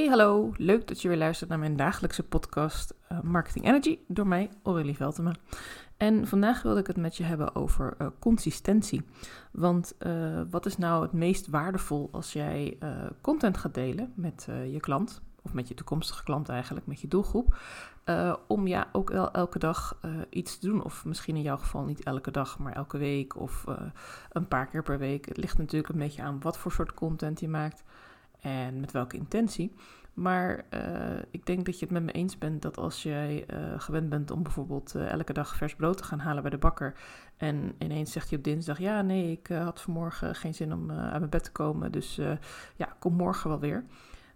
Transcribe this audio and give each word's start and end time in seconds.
Hey 0.00 0.08
hallo, 0.08 0.52
leuk 0.56 0.88
dat 0.88 1.02
je 1.02 1.08
weer 1.08 1.16
luistert 1.16 1.50
naar 1.50 1.58
mijn 1.58 1.76
dagelijkse 1.76 2.22
podcast 2.22 2.94
uh, 3.12 3.20
Marketing 3.20 3.66
Energy 3.66 3.98
door 4.06 4.26
mij, 4.26 4.50
Aurélie 4.62 4.96
Veltema. 4.96 5.34
En 5.96 6.26
vandaag 6.26 6.62
wilde 6.62 6.80
ik 6.80 6.86
het 6.86 6.96
met 6.96 7.16
je 7.16 7.22
hebben 7.22 7.54
over 7.54 7.94
uh, 7.98 8.06
consistentie. 8.18 9.02
Want 9.52 9.94
uh, 9.98 10.40
wat 10.50 10.66
is 10.66 10.76
nou 10.76 11.02
het 11.02 11.12
meest 11.12 11.48
waardevol 11.48 12.08
als 12.12 12.32
jij 12.32 12.78
content 13.20 13.56
gaat 13.56 13.74
delen 13.74 14.12
met 14.14 14.48
je 14.70 14.80
klant, 14.80 15.22
of 15.42 15.54
met 15.54 15.68
je 15.68 15.74
toekomstige 15.74 16.24
klant 16.24 16.48
eigenlijk, 16.48 16.86
met 16.86 17.00
je 17.00 17.08
doelgroep, 17.08 17.58
om 18.46 18.66
ja 18.66 18.88
ook 18.92 19.10
el 19.10 19.30
elke 19.30 19.58
dag 19.58 20.00
iets 20.30 20.58
te 20.58 20.66
doen. 20.66 20.84
Of 20.84 21.04
misschien 21.04 21.36
in 21.36 21.42
jouw 21.42 21.58
geval 21.58 21.84
niet 21.84 22.02
elke 22.02 22.30
dag, 22.30 22.58
maar 22.58 22.72
elke 22.72 22.98
week 22.98 23.36
of 23.36 23.64
een 24.32 24.48
paar 24.48 24.66
keer 24.66 24.82
per 24.82 24.98
week. 24.98 25.28
Het 25.28 25.36
ligt 25.36 25.58
natuurlijk 25.58 25.92
een 25.92 25.98
beetje 25.98 26.22
aan 26.22 26.40
wat 26.40 26.58
voor 26.58 26.72
soort 26.72 26.94
content 26.94 27.40
je 27.40 27.48
maakt 27.48 27.84
en 28.40 28.80
met 28.80 28.92
welke 28.92 29.16
intentie. 29.16 29.74
Maar 30.14 30.64
uh, 30.74 31.18
ik 31.30 31.46
denk 31.46 31.66
dat 31.66 31.78
je 31.78 31.84
het 31.84 31.94
met 31.94 32.02
me 32.02 32.12
eens 32.12 32.38
bent 32.38 32.62
dat 32.62 32.76
als 32.76 33.02
jij 33.02 33.44
uh, 33.50 33.80
gewend 33.80 34.08
bent 34.08 34.30
om 34.30 34.42
bijvoorbeeld 34.42 34.94
uh, 34.96 35.10
elke 35.10 35.32
dag 35.32 35.56
vers 35.56 35.74
brood 35.74 35.96
te 35.96 36.04
gaan 36.04 36.18
halen 36.18 36.42
bij 36.42 36.50
de 36.50 36.58
bakker. 36.58 36.94
En 37.36 37.74
ineens 37.78 38.12
zegt 38.12 38.28
hij 38.28 38.38
op 38.38 38.44
dinsdag: 38.44 38.78
Ja, 38.78 39.02
nee, 39.02 39.30
ik 39.30 39.46
had 39.46 39.80
vanmorgen 39.80 40.34
geen 40.34 40.54
zin 40.54 40.72
om 40.72 40.90
uit 40.90 41.18
mijn 41.18 41.30
bed 41.30 41.44
te 41.44 41.52
komen. 41.52 41.92
Dus 41.92 42.20
ja, 42.76 42.96
kom 42.98 43.14
morgen 43.14 43.50
wel 43.50 43.60
weer. 43.60 43.84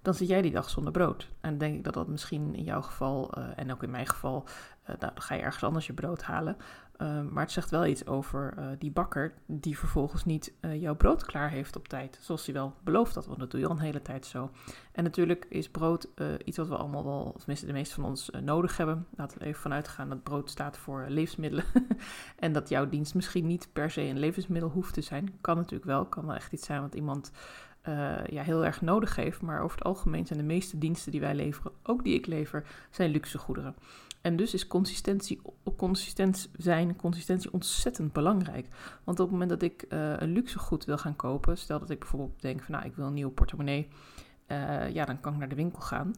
Dan 0.02 0.14
zit 0.14 0.28
jij 0.28 0.42
die 0.42 0.52
dag 0.52 0.70
zonder 0.70 0.92
brood. 0.92 1.28
En 1.40 1.50
dan 1.50 1.58
denk 1.58 1.74
ik 1.74 1.84
dat 1.84 1.94
dat 1.94 2.08
misschien 2.08 2.54
in 2.54 2.64
jouw 2.64 2.82
geval, 2.82 3.32
en 3.32 3.72
ook 3.72 3.82
in 3.82 3.90
mijn 3.90 4.06
geval, 4.06 4.44
nou, 4.86 4.98
dan 4.98 5.10
ga 5.14 5.34
je 5.34 5.42
ergens 5.42 5.64
anders 5.64 5.86
je 5.86 5.92
brood 5.92 6.22
halen. 6.22 6.56
Ehm, 6.96 7.32
maar 7.32 7.42
het 7.42 7.52
zegt 7.52 7.70
wel 7.70 7.86
iets 7.86 8.06
over 8.06 8.54
uh, 8.58 8.66
die 8.78 8.90
bakker 8.90 9.32
die 9.46 9.78
vervolgens 9.78 10.24
niet 10.24 10.52
uh, 10.60 10.80
jouw 10.80 10.94
brood 10.94 11.24
klaar 11.24 11.50
heeft 11.50 11.76
op 11.76 11.88
tijd. 11.88 12.18
Zoals 12.20 12.44
hij 12.44 12.54
wel 12.54 12.74
beloofd 12.84 13.14
had, 13.14 13.26
want 13.26 13.38
dat 13.38 13.50
doe 13.50 13.60
je 13.60 13.66
al 13.66 13.72
een 13.72 13.78
hele 13.78 14.02
tijd 14.02 14.26
zo. 14.26 14.50
En 14.92 15.04
natuurlijk 15.04 15.46
is 15.48 15.68
brood 15.68 16.08
uh, 16.16 16.26
iets 16.44 16.56
wat 16.56 16.68
we 16.68 16.76
allemaal 16.76 17.04
wel, 17.04 17.34
tenminste 17.36 17.66
de 17.66 17.72
meeste 17.72 17.94
van 17.94 18.04
ons, 18.04 18.30
nodig 18.42 18.76
hebben. 18.76 19.06
Laten 19.16 19.38
we 19.38 19.44
even 19.44 19.60
vanuit 19.60 19.88
gaan 19.88 20.08
dat 20.08 20.22
brood 20.22 20.50
staat 20.50 20.78
voor 20.78 21.04
levensmiddelen. 21.08 21.64
en 22.36 22.52
dat 22.52 22.68
jouw 22.68 22.88
dienst 22.88 23.14
misschien 23.14 23.46
niet 23.46 23.68
per 23.72 23.90
se 23.90 24.00
een 24.00 24.18
levensmiddel 24.18 24.70
hoeft 24.70 24.94
te 24.94 25.00
zijn. 25.00 25.38
Kan 25.40 25.56
natuurlijk 25.56 25.84
wel, 25.84 26.04
kan 26.04 26.26
wel 26.26 26.34
echt 26.34 26.52
iets 26.52 26.66
zijn 26.66 26.80
wat 26.80 26.94
iemand 26.94 27.32
ja, 28.26 28.42
heel 28.42 28.64
erg 28.64 28.80
nodig 28.80 29.16
heeft. 29.16 29.40
Maar 29.40 29.60
over 29.60 29.78
het 29.78 29.86
algemeen 29.86 30.26
zijn 30.26 30.38
de 30.38 30.44
meeste 30.44 30.78
diensten 30.78 31.12
die 31.12 31.20
wij 31.20 31.34
leveren, 31.34 31.72
ook 31.82 32.04
die 32.04 32.14
ik 32.14 32.26
lever, 32.26 32.66
zijn 32.90 33.10
luxe 33.10 33.38
goederen. 33.38 33.74
En 34.24 34.36
dus 34.36 34.54
is 34.54 34.66
consistentie, 34.66 35.40
consistent 35.76 36.48
zijn, 36.56 36.96
consistentie 36.96 37.52
ontzettend 37.52 38.12
belangrijk. 38.12 38.66
Want 39.04 39.20
op 39.20 39.24
het 39.24 39.30
moment 39.30 39.50
dat 39.50 39.62
ik 39.62 39.84
uh, 39.88 40.12
een 40.16 40.32
luxe 40.32 40.58
goed 40.58 40.84
wil 40.84 40.98
gaan 40.98 41.16
kopen, 41.16 41.58
stel 41.58 41.78
dat 41.78 41.90
ik 41.90 41.98
bijvoorbeeld 41.98 42.42
denk 42.42 42.62
van 42.62 42.74
nou 42.74 42.86
ik 42.86 42.94
wil 42.94 43.06
een 43.06 43.14
nieuwe 43.14 43.32
portemonnee, 43.32 43.88
uh, 44.48 44.90
ja 44.90 45.04
dan 45.04 45.20
kan 45.20 45.32
ik 45.32 45.38
naar 45.38 45.48
de 45.48 45.54
winkel 45.54 45.80
gaan. 45.80 46.12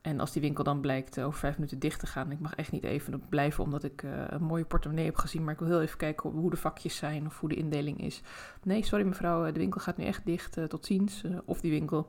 En 0.00 0.20
als 0.20 0.32
die 0.32 0.42
winkel 0.42 0.64
dan 0.64 0.80
blijkt 0.80 1.20
over 1.20 1.38
vijf 1.38 1.54
minuten 1.54 1.78
dicht 1.78 2.00
te 2.00 2.06
gaan, 2.06 2.30
ik 2.30 2.40
mag 2.40 2.54
echt 2.54 2.72
niet 2.72 2.84
even 2.84 3.22
blijven 3.28 3.64
omdat 3.64 3.84
ik 3.84 4.02
een 4.28 4.42
mooie 4.42 4.64
portemonnee 4.64 5.04
heb 5.04 5.16
gezien, 5.16 5.44
maar 5.44 5.52
ik 5.52 5.60
wil 5.60 5.68
heel 5.68 5.82
even 5.82 5.98
kijken 5.98 6.30
hoe 6.30 6.50
de 6.50 6.56
vakjes 6.56 6.96
zijn 6.96 7.26
of 7.26 7.40
hoe 7.40 7.48
de 7.48 7.54
indeling 7.54 8.00
is. 8.00 8.22
Nee, 8.62 8.84
sorry 8.84 9.04
mevrouw, 9.04 9.52
de 9.52 9.58
winkel 9.58 9.80
gaat 9.80 9.96
nu 9.96 10.04
echt 10.04 10.26
dicht, 10.26 10.58
tot 10.68 10.86
ziens. 10.86 11.24
of 11.44 11.60
die 11.60 11.70
winkel 11.70 12.08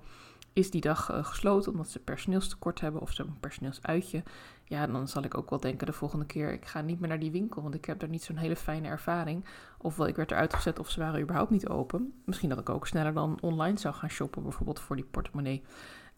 is 0.53 0.71
die 0.71 0.81
dag 0.81 1.11
uh, 1.11 1.25
gesloten 1.25 1.71
omdat 1.71 1.89
ze 1.89 1.99
personeelstekort 1.99 2.81
hebben 2.81 3.01
of 3.01 3.11
ze 3.11 3.21
een 3.21 3.39
personeelsuitje. 3.39 4.23
Ja, 4.63 4.87
dan 4.87 5.07
zal 5.07 5.23
ik 5.23 5.37
ook 5.37 5.49
wel 5.49 5.59
denken 5.59 5.87
de 5.87 5.93
volgende 5.93 6.25
keer, 6.25 6.51
ik 6.53 6.65
ga 6.65 6.81
niet 6.81 6.99
meer 6.99 7.09
naar 7.09 7.19
die 7.19 7.31
winkel, 7.31 7.61
want 7.61 7.75
ik 7.75 7.85
heb 7.85 7.99
daar 7.99 8.09
niet 8.09 8.23
zo'n 8.23 8.35
hele 8.35 8.55
fijne 8.55 8.87
ervaring. 8.87 9.45
Ofwel, 9.77 10.07
ik 10.07 10.15
werd 10.15 10.31
eruit 10.31 10.53
gezet 10.53 10.79
of 10.79 10.89
ze 10.89 10.99
waren 10.99 11.21
überhaupt 11.21 11.51
niet 11.51 11.67
open. 11.67 12.13
Misschien 12.25 12.49
dat 12.49 12.59
ik 12.59 12.69
ook 12.69 12.87
sneller 12.87 13.13
dan 13.13 13.37
online 13.41 13.79
zou 13.79 13.93
gaan 13.93 14.09
shoppen, 14.09 14.43
bijvoorbeeld 14.43 14.79
voor 14.79 14.95
die 14.95 15.05
portemonnee. 15.05 15.63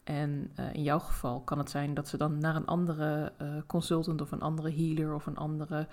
En 0.04 0.50
uh, 0.60 0.74
in 0.74 0.82
jouw 0.82 0.98
geval 0.98 1.40
kan 1.40 1.58
het 1.58 1.70
zijn 1.70 1.94
dat 1.94 2.08
ze 2.08 2.16
dan 2.16 2.38
naar 2.38 2.56
een 2.56 2.66
andere 2.66 3.32
uh, 3.42 3.48
consultant 3.66 4.20
of 4.20 4.32
een 4.32 4.40
andere 4.42 4.72
healer 4.72 5.14
of 5.14 5.26
een 5.26 5.36
andere, 5.36 5.88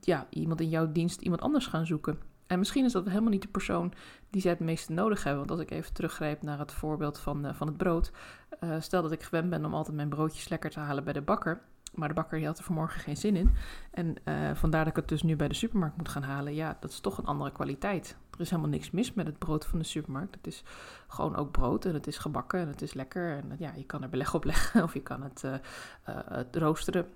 ja, 0.00 0.26
iemand 0.30 0.60
in 0.60 0.68
jouw 0.68 0.92
dienst, 0.92 1.20
iemand 1.20 1.40
anders 1.40 1.66
gaan 1.66 1.86
zoeken. 1.86 2.18
En 2.48 2.58
misschien 2.58 2.84
is 2.84 2.92
dat 2.92 3.08
helemaal 3.08 3.30
niet 3.30 3.42
de 3.42 3.48
persoon 3.48 3.92
die 4.30 4.40
zij 4.40 4.50
het 4.50 4.60
meeste 4.60 4.92
nodig 4.92 5.24
hebben. 5.24 5.46
Want 5.46 5.50
als 5.50 5.68
ik 5.68 5.70
even 5.70 5.92
teruggrijp 5.92 6.42
naar 6.42 6.58
het 6.58 6.72
voorbeeld 6.72 7.18
van, 7.18 7.46
uh, 7.46 7.54
van 7.54 7.66
het 7.66 7.76
brood. 7.76 8.12
Uh, 8.60 8.80
stel 8.80 9.02
dat 9.02 9.12
ik 9.12 9.22
gewend 9.22 9.50
ben 9.50 9.64
om 9.64 9.74
altijd 9.74 9.96
mijn 9.96 10.08
broodjes 10.08 10.48
lekker 10.48 10.70
te 10.70 10.80
halen 10.80 11.04
bij 11.04 11.12
de 11.12 11.20
bakker. 11.20 11.60
Maar 11.94 12.08
de 12.08 12.14
bakker 12.14 12.46
had 12.46 12.58
er 12.58 12.64
vanmorgen 12.64 13.00
geen 13.00 13.16
zin 13.16 13.36
in. 13.36 13.54
En 13.90 14.14
uh, 14.24 14.54
vandaar 14.54 14.84
dat 14.84 14.90
ik 14.90 14.96
het 14.96 15.08
dus 15.08 15.22
nu 15.22 15.36
bij 15.36 15.48
de 15.48 15.54
supermarkt 15.54 15.96
moet 15.96 16.08
gaan 16.08 16.22
halen. 16.22 16.54
Ja, 16.54 16.76
dat 16.80 16.90
is 16.90 17.00
toch 17.00 17.18
een 17.18 17.26
andere 17.26 17.52
kwaliteit. 17.52 18.16
Er 18.30 18.40
is 18.40 18.50
helemaal 18.50 18.70
niks 18.70 18.90
mis 18.90 19.14
met 19.14 19.26
het 19.26 19.38
brood 19.38 19.66
van 19.66 19.78
de 19.78 19.84
supermarkt. 19.84 20.34
Het 20.34 20.46
is 20.46 20.62
gewoon 21.08 21.36
ook 21.36 21.50
brood 21.50 21.84
en 21.84 21.94
het 21.94 22.06
is 22.06 22.18
gebakken 22.18 22.60
en 22.60 22.68
het 22.68 22.82
is 22.82 22.94
lekker. 22.94 23.36
En 23.36 23.56
ja, 23.58 23.72
je 23.76 23.84
kan 23.84 24.02
er 24.02 24.08
beleg 24.08 24.34
op 24.34 24.44
leggen 24.44 24.82
of 24.86 24.94
je 24.94 25.02
kan 25.02 25.22
het, 25.22 25.44
het 26.30 26.56
roosteren 26.56 27.06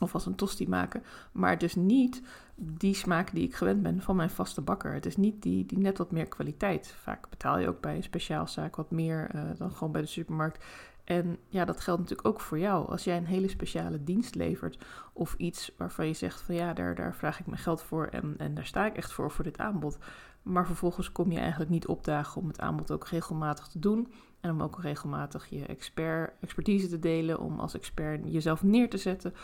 of 0.00 0.14
als 0.14 0.26
een 0.26 0.34
tosti 0.34 0.68
maken. 0.68 1.02
Maar 1.32 1.58
dus 1.58 1.74
niet 1.74 2.22
die 2.54 2.94
smaak 2.94 3.32
die 3.32 3.44
ik 3.44 3.54
gewend 3.54 3.82
ben 3.82 4.02
van 4.02 4.16
mijn 4.16 4.30
vaste 4.30 4.60
bakker. 4.60 4.92
Het 4.92 5.06
is 5.06 5.16
niet 5.16 5.42
die, 5.42 5.66
die 5.66 5.78
net 5.78 5.98
wat 5.98 6.10
meer 6.10 6.28
kwaliteit. 6.28 6.94
Vaak 7.02 7.28
betaal 7.30 7.58
je 7.58 7.68
ook 7.68 7.80
bij 7.80 7.96
een 7.96 8.02
speciaalzaak 8.02 8.76
wat 8.76 8.90
meer 8.90 9.34
uh, 9.34 9.42
dan 9.58 9.70
gewoon 9.72 9.92
bij 9.92 10.00
de 10.00 10.06
supermarkt. 10.06 10.64
En 11.04 11.38
ja, 11.48 11.64
dat 11.64 11.80
geldt 11.80 12.00
natuurlijk 12.00 12.28
ook 12.28 12.40
voor 12.40 12.58
jou. 12.58 12.88
Als 12.88 13.04
jij 13.04 13.16
een 13.16 13.26
hele 13.26 13.48
speciale 13.48 14.04
dienst 14.04 14.34
levert 14.34 14.78
of 15.12 15.34
iets 15.38 15.72
waarvan 15.76 16.06
je 16.06 16.12
zegt 16.12 16.40
van 16.40 16.54
ja, 16.54 16.72
daar, 16.72 16.94
daar 16.94 17.14
vraag 17.14 17.40
ik 17.40 17.46
mijn 17.46 17.58
geld 17.58 17.82
voor 17.82 18.06
en, 18.06 18.34
en 18.38 18.54
daar 18.54 18.66
sta 18.66 18.86
ik 18.86 18.96
echt 18.96 19.12
voor, 19.12 19.30
voor 19.30 19.44
dit 19.44 19.58
aanbod. 19.58 19.98
Maar 20.42 20.66
vervolgens 20.66 21.12
kom 21.12 21.32
je 21.32 21.38
eigenlijk 21.38 21.70
niet 21.70 21.86
opdagen 21.86 22.40
om 22.40 22.48
het 22.48 22.60
aanbod 22.60 22.90
ook 22.90 23.08
regelmatig 23.08 23.66
te 23.66 23.78
doen. 23.78 24.12
En 24.40 24.50
om 24.50 24.62
ook 24.62 24.82
regelmatig 24.82 25.46
je 25.50 25.66
expert, 25.66 26.32
expertise 26.40 26.88
te 26.88 26.98
delen, 26.98 27.40
om 27.40 27.60
als 27.60 27.74
expert 27.74 28.20
jezelf 28.24 28.62
neer 28.62 28.90
te 28.90 28.98
zetten, 28.98 29.34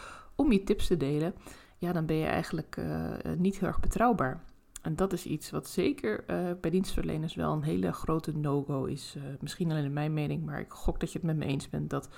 om 0.40 0.52
je 0.52 0.64
tips 0.64 0.86
te 0.86 0.96
delen. 0.96 1.34
Ja, 1.78 1.92
dan 1.92 2.06
ben 2.06 2.16
je 2.16 2.26
eigenlijk 2.26 2.76
uh, 2.76 3.10
niet 3.38 3.58
heel 3.58 3.68
erg 3.68 3.80
betrouwbaar. 3.80 4.44
En 4.82 4.96
dat 4.96 5.12
is 5.12 5.26
iets 5.26 5.50
wat 5.50 5.68
zeker 5.68 6.24
uh, 6.26 6.50
bij 6.60 6.70
dienstverleners 6.70 7.34
wel 7.34 7.52
een 7.52 7.62
hele 7.62 7.92
grote 7.92 8.36
no-go 8.36 8.84
is. 8.84 9.16
Misschien 9.40 9.70
alleen 9.70 9.84
in 9.84 9.92
mijn 9.92 10.14
mening, 10.14 10.44
maar 10.44 10.60
ik 10.60 10.70
gok 10.70 11.00
dat 11.00 11.12
je 11.12 11.18
het 11.18 11.26
met 11.26 11.36
me 11.36 11.44
eens 11.44 11.68
bent 11.68 11.90
dat 11.90 12.08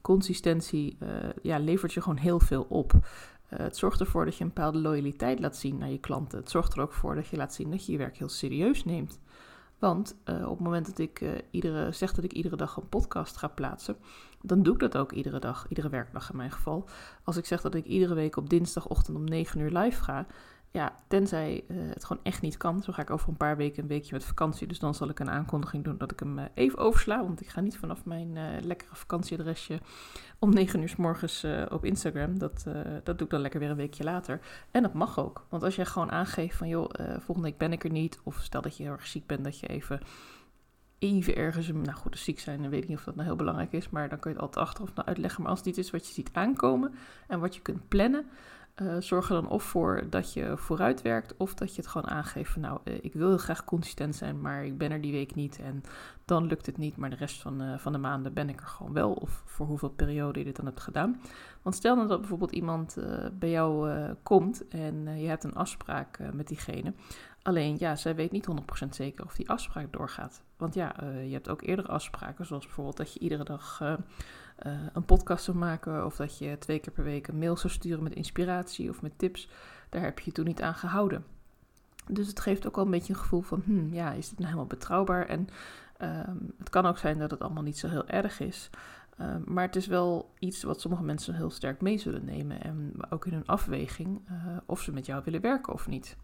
consistentie 0.00 0.98
ja, 1.42 1.58
levert 1.58 1.92
je 1.92 2.00
gewoon 2.00 2.18
heel 2.18 2.40
veel 2.40 2.66
op. 2.68 2.92
het 3.46 3.76
zorgt 3.76 4.00
ervoor 4.00 4.24
dat 4.24 4.36
je 4.36 4.44
een 4.44 4.52
bepaalde 4.54 4.78
loyaliteit 4.78 5.40
laat 5.40 5.56
zien 5.56 5.78
naar 5.78 5.90
je 5.90 6.00
klanten. 6.00 6.38
Het 6.38 6.50
zorgt 6.50 6.74
er 6.74 6.82
ook 6.82 6.92
voor 6.92 7.14
dat 7.14 7.28
je 7.28 7.36
laat 7.36 7.54
zien 7.54 7.70
dat 7.70 7.86
je 7.86 7.92
je 7.92 7.98
werk 7.98 8.16
heel 8.16 8.28
serieus 8.28 8.84
neemt. 8.84 9.18
Want 9.78 10.16
op 10.26 10.48
het 10.48 10.60
moment 10.60 10.86
dat 10.86 10.98
ik 10.98 11.44
iedere, 11.50 11.92
zeg 11.92 12.12
dat 12.12 12.24
ik 12.24 12.32
iedere 12.32 12.56
dag 12.56 12.76
een 12.76 12.88
podcast 12.88 13.36
ga 13.36 13.48
plaatsen, 13.48 13.96
dan 14.42 14.62
doe 14.62 14.74
ik 14.74 14.80
dat 14.80 14.96
ook 14.96 15.12
iedere 15.12 15.38
dag, 15.38 15.66
iedere 15.68 15.88
werkdag 15.88 16.30
in 16.30 16.36
mijn 16.36 16.50
geval. 16.50 16.88
Als 17.24 17.36
ik 17.36 17.46
zeg 17.46 17.60
dat 17.60 17.74
ik 17.74 17.84
iedere 17.84 18.14
week 18.14 18.36
op 18.36 18.50
dinsdagochtend 18.50 19.16
om 19.16 19.24
9 19.24 19.60
uur 19.60 19.70
live 19.70 20.02
ga, 20.02 20.26
ja, 20.70 20.94
tenzij 21.08 21.64
uh, 21.68 21.76
het 21.88 22.04
gewoon 22.04 22.22
echt 22.22 22.42
niet 22.42 22.56
kan. 22.56 22.82
Zo 22.82 22.92
ga 22.92 23.02
ik 23.02 23.10
over 23.10 23.28
een 23.28 23.36
paar 23.36 23.56
weken 23.56 23.82
een 23.82 23.88
weekje 23.88 24.12
met 24.12 24.24
vakantie. 24.24 24.66
Dus 24.66 24.78
dan 24.78 24.94
zal 24.94 25.08
ik 25.08 25.18
een 25.18 25.30
aankondiging 25.30 25.84
doen 25.84 25.98
dat 25.98 26.12
ik 26.12 26.20
hem 26.20 26.38
uh, 26.38 26.44
even 26.54 26.78
oversla. 26.78 27.22
Want 27.22 27.40
ik 27.40 27.48
ga 27.48 27.60
niet 27.60 27.76
vanaf 27.76 28.04
mijn 28.04 28.36
uh, 28.36 28.42
lekkere 28.60 28.94
vakantieadresje 28.94 29.80
om 30.38 30.54
9 30.54 30.80
uur 30.80 30.88
s 30.88 30.96
morgens 30.96 31.46
op 31.68 31.84
Instagram. 31.84 32.38
Dat, 32.38 32.64
dat 33.04 33.18
doe 33.18 33.26
ik 33.26 33.30
dan 33.30 33.40
lekker 33.40 33.60
weer 33.60 33.70
een 33.70 33.76
weekje 33.76 34.04
later. 34.04 34.40
En 34.70 34.82
dat 34.82 34.94
mag 34.94 35.18
ook. 35.18 35.46
Want 35.48 35.62
als 35.62 35.76
jij 35.76 35.86
gewoon 35.86 36.10
aangeeft 36.10 36.56
van 36.56 36.68
joh, 36.68 36.90
volgende 36.98 37.48
week 37.48 37.58
ben 37.58 37.72
ik 37.72 37.84
er 37.84 37.90
niet. 37.90 38.20
Of 38.22 38.40
stel 38.42 38.60
dat 38.60 38.76
je 38.76 38.82
heel 38.82 38.92
erg 38.92 39.06
ziek 39.06 39.26
bent, 39.26 39.44
dat 39.44 39.58
je 39.60 39.66
even 39.66 40.00
even 40.98 41.36
ergens, 41.36 41.68
nou 41.68 41.92
goed, 41.92 42.12
dus 42.12 42.24
ziek 42.24 42.40
zijn, 42.40 42.62
dan 42.62 42.70
weet 42.70 42.82
ik 42.82 42.88
niet 42.88 42.98
of 42.98 43.04
dat 43.04 43.14
nou 43.14 43.26
heel 43.26 43.36
belangrijk 43.36 43.72
is, 43.72 43.90
maar 43.90 44.08
dan 44.08 44.18
kun 44.18 44.30
je 44.30 44.36
het 44.36 44.46
altijd 44.46 44.66
achteraf 44.66 44.94
nou 44.94 45.08
uitleggen. 45.08 45.42
Maar 45.42 45.50
als 45.50 45.62
iets 45.62 45.78
is 45.78 45.90
wat 45.90 46.06
je 46.06 46.12
ziet 46.12 46.30
aankomen 46.32 46.94
en 47.26 47.40
wat 47.40 47.54
je 47.54 47.60
kunt 47.60 47.88
plannen, 47.88 48.26
uh, 48.82 48.96
zorg 48.98 49.28
er 49.28 49.34
dan 49.34 49.48
of 49.48 49.62
voor 49.62 50.06
dat 50.10 50.32
je 50.32 50.52
vooruit 50.56 51.02
werkt 51.02 51.36
of 51.36 51.54
dat 51.54 51.74
je 51.74 51.80
het 51.80 51.90
gewoon 51.90 52.10
aangeeft 52.10 52.52
van 52.52 52.62
nou, 52.62 52.80
uh, 52.84 52.94
ik 53.00 53.12
wil 53.12 53.28
heel 53.28 53.38
graag 53.38 53.64
consistent 53.64 54.16
zijn, 54.16 54.40
maar 54.40 54.64
ik 54.64 54.78
ben 54.78 54.90
er 54.90 55.00
die 55.00 55.12
week 55.12 55.34
niet 55.34 55.58
en 55.58 55.82
dan 56.24 56.46
lukt 56.46 56.66
het 56.66 56.76
niet, 56.76 56.96
maar 56.96 57.10
de 57.10 57.16
rest 57.16 57.40
van, 57.40 57.62
uh, 57.62 57.78
van 57.78 57.92
de 57.92 57.98
maanden 57.98 58.32
ben 58.32 58.48
ik 58.48 58.60
er 58.60 58.66
gewoon 58.66 58.92
wel 58.92 59.12
of 59.12 59.42
voor 59.44 59.66
hoeveel 59.66 59.90
periode 59.90 60.38
je 60.38 60.44
dit 60.44 60.56
dan 60.56 60.66
hebt 60.66 60.80
gedaan. 60.80 61.20
Want 61.62 61.74
stel 61.74 61.96
nou 61.96 62.08
dat 62.08 62.20
bijvoorbeeld 62.20 62.52
iemand 62.52 62.96
bij 63.32 63.50
jou 63.50 63.90
komt 64.22 64.68
en 64.68 65.18
je 65.20 65.28
hebt 65.28 65.44
een 65.44 65.54
afspraak 65.54 66.18
met 66.32 66.48
diegene, 66.48 66.92
alleen 67.42 67.76
ja, 67.78 67.96
zij 67.96 68.14
weet 68.14 68.32
niet 68.32 68.48
100% 68.84 68.88
zeker 68.88 69.24
of 69.24 69.34
die 69.34 69.48
afspraak 69.48 69.92
doorgaat. 69.92 70.42
Want 70.58 70.74
ja, 70.74 70.94
je 71.02 71.32
hebt 71.32 71.48
ook 71.48 71.62
eerdere 71.62 71.88
afspraken, 71.88 72.46
zoals 72.46 72.64
bijvoorbeeld 72.64 72.96
dat 72.96 73.12
je 73.12 73.20
iedere 73.20 73.44
dag 73.44 73.80
uh, 73.82 73.92
een 74.92 75.04
podcast 75.04 75.44
zou 75.44 75.56
maken 75.56 76.04
of 76.04 76.16
dat 76.16 76.38
je 76.38 76.58
twee 76.58 76.78
keer 76.78 76.92
per 76.92 77.04
week 77.04 77.28
een 77.28 77.38
mail 77.38 77.56
zou 77.56 77.72
sturen 77.72 78.02
met 78.02 78.14
inspiratie 78.14 78.90
of 78.90 79.02
met 79.02 79.18
tips. 79.18 79.48
Daar 79.88 80.02
heb 80.02 80.18
je 80.18 80.24
je 80.24 80.32
toen 80.32 80.44
niet 80.44 80.62
aan 80.62 80.74
gehouden. 80.74 81.24
Dus 82.06 82.26
het 82.26 82.40
geeft 82.40 82.66
ook 82.66 82.76
wel 82.76 82.84
een 82.84 82.90
beetje 82.90 83.12
een 83.12 83.18
gevoel 83.18 83.40
van, 83.40 83.62
hmm, 83.64 83.92
ja, 83.92 84.12
is 84.12 84.28
dit 84.28 84.38
nou 84.38 84.50
helemaal 84.50 84.66
betrouwbaar? 84.66 85.26
En 85.26 85.48
um, 86.02 86.54
het 86.58 86.70
kan 86.70 86.86
ook 86.86 86.98
zijn 86.98 87.18
dat 87.18 87.30
het 87.30 87.40
allemaal 87.40 87.62
niet 87.62 87.78
zo 87.78 87.88
heel 87.88 88.06
erg 88.06 88.40
is. 88.40 88.70
Um, 89.20 89.42
maar 89.46 89.64
het 89.64 89.76
is 89.76 89.86
wel 89.86 90.34
iets 90.38 90.62
wat 90.62 90.80
sommige 90.80 91.02
mensen 91.02 91.34
heel 91.34 91.50
sterk 91.50 91.80
mee 91.80 91.98
zullen 91.98 92.24
nemen. 92.24 92.62
En 92.62 92.92
ook 93.10 93.26
in 93.26 93.32
hun 93.32 93.46
afweging 93.46 94.20
of 94.66 94.80
ze 94.80 94.92
met 94.92 95.06
jou 95.06 95.22
willen 95.24 95.40
werken 95.40 95.72
of 95.72 95.86
niet. 95.86 96.16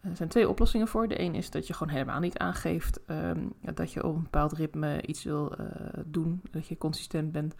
Er 0.00 0.16
zijn 0.16 0.28
twee 0.28 0.48
oplossingen 0.48 0.88
voor. 0.88 1.08
De 1.08 1.20
een 1.20 1.34
is 1.34 1.50
dat 1.50 1.66
je 1.66 1.72
gewoon 1.72 1.92
helemaal 1.92 2.20
niet 2.20 2.38
aangeeft 2.38 3.04
ehm, 3.06 3.46
dat 3.60 3.92
je 3.92 4.04
op 4.04 4.14
een 4.14 4.22
bepaald 4.22 4.52
ritme 4.52 5.02
iets 5.02 5.24
wil 5.24 5.52
uh, 5.60 5.66
doen, 6.06 6.40
dat 6.50 6.66
je 6.66 6.78
consistent 6.78 7.32
bent. 7.32 7.54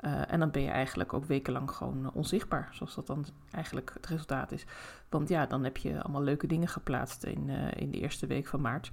Uh, 0.00 0.32
en 0.32 0.38
dan 0.40 0.50
ben 0.50 0.62
je 0.62 0.70
eigenlijk 0.70 1.12
ook 1.12 1.24
wekenlang 1.24 1.70
gewoon 1.70 2.12
onzichtbaar, 2.12 2.68
zoals 2.72 2.94
dat 2.94 3.06
dan 3.06 3.24
eigenlijk 3.50 3.90
het 3.94 4.06
resultaat 4.06 4.52
is. 4.52 4.64
Want 5.08 5.28
ja, 5.28 5.46
dan 5.46 5.64
heb 5.64 5.76
je 5.76 6.02
allemaal 6.02 6.22
leuke 6.22 6.46
dingen 6.46 6.68
geplaatst 6.68 7.24
in, 7.24 7.48
in 7.76 7.90
de 7.90 8.00
eerste 8.00 8.26
week 8.26 8.46
van 8.46 8.60
maart. 8.60 8.90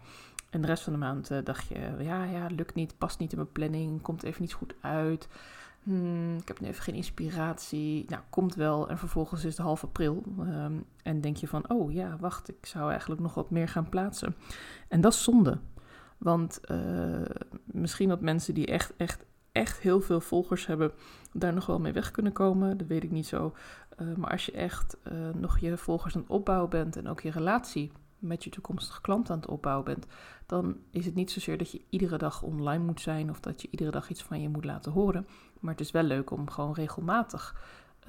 En 0.49 0.61
de 0.61 0.67
rest 0.67 0.83
van 0.83 0.93
de 0.93 0.99
maand 0.99 1.31
dacht 1.43 1.67
je, 1.67 1.95
ja, 1.99 2.23
ja, 2.23 2.47
lukt 2.47 2.75
niet, 2.75 2.97
past 2.97 3.19
niet 3.19 3.31
in 3.31 3.37
mijn 3.37 3.51
planning, 3.51 4.01
komt 4.01 4.23
even 4.23 4.41
niet 4.41 4.53
goed 4.53 4.75
uit. 4.81 5.27
Hmm, 5.83 6.37
ik 6.37 6.47
heb 6.47 6.59
nu 6.59 6.67
even 6.67 6.83
geen 6.83 6.95
inspiratie. 6.95 8.05
Nou, 8.07 8.21
komt 8.29 8.55
wel. 8.55 8.89
En 8.89 8.97
vervolgens 8.97 9.43
is 9.43 9.57
het 9.57 9.65
half 9.65 9.83
april. 9.83 10.23
Um, 10.39 10.85
en 11.03 11.21
denk 11.21 11.37
je 11.37 11.47
van, 11.47 11.69
oh 11.69 11.93
ja, 11.93 12.17
wacht, 12.19 12.49
ik 12.49 12.65
zou 12.65 12.89
eigenlijk 12.89 13.21
nog 13.21 13.33
wat 13.33 13.49
meer 13.49 13.67
gaan 13.67 13.89
plaatsen. 13.89 14.35
En 14.87 15.01
dat 15.01 15.13
is 15.13 15.23
zonde. 15.23 15.59
Want 16.17 16.61
uh, 16.71 17.21
misschien 17.65 18.09
dat 18.09 18.21
mensen 18.21 18.53
die 18.53 18.65
echt, 18.65 18.93
echt, 18.97 19.25
echt 19.51 19.79
heel 19.79 20.01
veel 20.01 20.21
volgers 20.21 20.65
hebben, 20.65 20.91
daar 21.33 21.53
nog 21.53 21.65
wel 21.65 21.79
mee 21.79 21.93
weg 21.93 22.11
kunnen 22.11 22.31
komen. 22.31 22.77
Dat 22.77 22.87
weet 22.87 23.03
ik 23.03 23.11
niet 23.11 23.27
zo. 23.27 23.53
Uh, 24.01 24.15
maar 24.15 24.31
als 24.31 24.45
je 24.45 24.51
echt 24.51 24.97
uh, 25.11 25.29
nog 25.33 25.59
je 25.59 25.77
volgers 25.77 26.15
aan 26.15 26.21
het 26.21 26.29
opbouwen 26.29 26.69
bent 26.69 26.95
en 26.95 27.07
ook 27.07 27.21
je 27.21 27.31
relatie 27.31 27.91
met 28.19 28.43
je 28.43 28.49
toekomstige 28.49 29.01
klant 29.01 29.29
aan 29.29 29.39
het 29.39 29.47
opbouwen 29.47 29.85
bent, 29.85 30.05
dan 30.45 30.77
is 30.91 31.05
het 31.05 31.15
niet 31.15 31.31
zozeer 31.31 31.57
dat 31.57 31.71
je 31.71 31.81
iedere 31.89 32.17
dag 32.17 32.43
online 32.43 32.83
moet 32.83 33.01
zijn 33.01 33.29
of 33.29 33.39
dat 33.39 33.61
je 33.61 33.67
iedere 33.71 33.91
dag 33.91 34.09
iets 34.09 34.23
van 34.23 34.41
je 34.41 34.49
moet 34.49 34.65
laten 34.65 34.91
horen. 34.91 35.27
Maar 35.61 35.71
het 35.71 35.81
is 35.81 35.91
wel 35.91 36.03
leuk 36.03 36.31
om 36.31 36.49
gewoon 36.49 36.73
regelmatig 36.73 37.55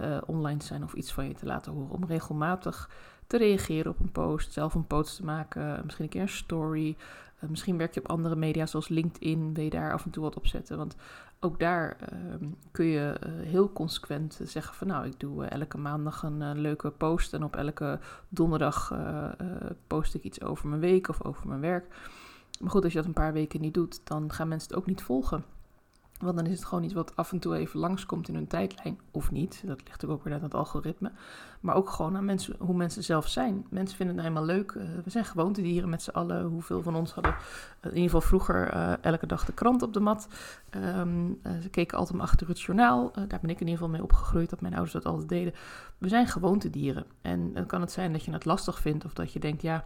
uh, 0.01 0.19
online 0.27 0.59
te 0.59 0.67
zijn 0.67 0.83
of 0.83 0.93
iets 0.93 1.13
van 1.13 1.29
je 1.29 1.35
te 1.35 1.47
laten 1.47 1.73
horen. 1.73 1.91
Om 1.91 2.05
regelmatig 2.05 2.91
te 3.27 3.37
reageren 3.37 3.91
op 3.91 4.01
een 4.01 4.13
post, 4.13 4.53
zelf 4.53 4.75
een 4.75 4.87
post 4.87 5.17
te 5.17 5.25
maken, 5.25 5.81
misschien 5.85 6.05
een 6.05 6.11
keer 6.11 6.21
een 6.21 6.29
story. 6.29 6.97
Uh, 7.41 7.51
misschien 7.51 7.77
werk 7.77 7.95
je 7.95 8.01
op 8.01 8.09
andere 8.09 8.37
media 8.37 8.67
zoals 8.67 8.89
LinkedIn, 8.89 9.55
wil 9.55 9.65
je 9.65 9.71
daar 9.71 9.93
af 9.93 10.05
en 10.05 10.11
toe 10.11 10.23
wat 10.23 10.37
op 10.37 10.47
zetten. 10.47 10.77
Want 10.77 10.97
ook 11.41 11.59
daar 11.59 11.97
uh, 12.13 12.49
kun 12.71 12.85
je 12.85 13.17
uh, 13.27 13.33
heel 13.49 13.73
consequent 13.73 14.41
zeggen 14.45 14.75
van 14.75 14.87
nou, 14.87 15.07
ik 15.07 15.21
doe 15.21 15.45
elke 15.45 15.79
maandag 15.79 16.23
een 16.23 16.61
leuke 16.61 16.91
post 16.91 17.35
en 17.35 17.45
op 17.45 17.57
elke 17.57 17.99
donderdag 18.29 18.95
post 19.87 20.15
ik 20.15 20.23
iets 20.23 20.43
over 20.43 20.69
mijn 20.69 20.81
week 20.81 21.09
of 21.09 21.25
over 21.25 21.49
mijn 21.49 21.61
werk. 21.61 21.87
Maar 22.61 22.71
goed, 22.71 22.85
als 22.85 22.93
je 22.93 22.99
dat 22.99 23.07
een 23.07 23.15
paar 23.15 23.33
weken 23.33 23.61
niet 23.61 23.75
doet, 23.75 24.01
dan 24.05 24.33
gaan 24.33 24.49
mensen 24.49 24.69
het 24.69 24.79
ook 24.79 24.87
niet 24.87 25.03
volgen. 25.03 25.45
Want 26.23 26.37
dan 26.37 26.47
is 26.47 26.53
het 26.53 26.65
gewoon 26.65 26.85
iets 26.85 26.95
wat 26.95 27.17
af 27.17 27.33
en 27.33 27.39
toe 27.39 27.57
even 27.57 27.81
langskomt 27.81 28.29
in 28.29 28.35
hun 28.35 28.47
tijdlijn. 28.47 28.99
Of 29.11 29.31
niet. 29.31 29.63
Dat 29.67 29.81
ligt 29.85 30.07
ook 30.07 30.25
weer 30.25 30.35
aan 30.35 30.43
het 30.43 30.55
algoritme. 30.55 31.13
Maar 31.61 31.75
ook 31.75 31.91
gewoon 31.91 32.17
aan 32.17 32.25
mensen, 32.25 32.55
hoe 32.59 32.77
mensen 32.77 33.03
zelf 33.03 33.29
zijn. 33.29 33.67
Mensen 33.71 33.97
vinden 33.97 34.17
het 34.17 34.25
helemaal 34.25 34.47
leuk. 34.47 34.73
Uh, 34.73 34.83
we 35.05 35.11
zijn 35.11 35.25
gewoontedieren 35.25 35.89
met 35.89 36.03
z'n 36.03 36.11
allen. 36.11 36.45
Hoeveel 36.45 36.83
van 36.83 36.97
ons 36.97 37.13
hadden 37.13 37.35
in 37.81 37.89
ieder 37.89 38.03
geval 38.03 38.21
vroeger 38.21 38.75
uh, 38.75 39.05
elke 39.05 39.27
dag 39.27 39.45
de 39.45 39.53
krant 39.53 39.83
op 39.83 39.93
de 39.93 40.01
mat. 40.01 40.29
Uh, 40.77 41.03
ze 41.63 41.69
keken 41.71 41.99
altijd 41.99 42.19
maar 42.19 42.27
achter 42.27 42.49
het 42.49 42.61
journaal. 42.61 43.13
daar 43.13 43.27
ben 43.27 43.51
ik 43.51 43.61
in 43.61 43.67
ieder 43.67 43.73
geval 43.73 43.89
mee 43.89 44.03
opgegroeid. 44.03 44.51
Dat 44.51 44.61
mijn 44.61 44.75
ouders 44.75 44.93
dat 44.93 45.05
altijd 45.05 45.29
deden. 45.29 45.55
We 45.99 46.09
zijn 46.09 46.27
gewoontedieren. 46.27 47.05
En 47.23 47.53
dan 47.53 47.67
kan 47.67 47.81
het 47.81 47.93
zijn 47.93 48.13
dat 48.13 48.25
je 48.25 48.33
het 48.33 48.45
lastig 48.45 48.79
vindt. 48.79 49.05
Of 49.05 49.13
dat 49.13 49.33
je 49.33 49.41
denkt, 49.41 49.63
ja 49.63 49.85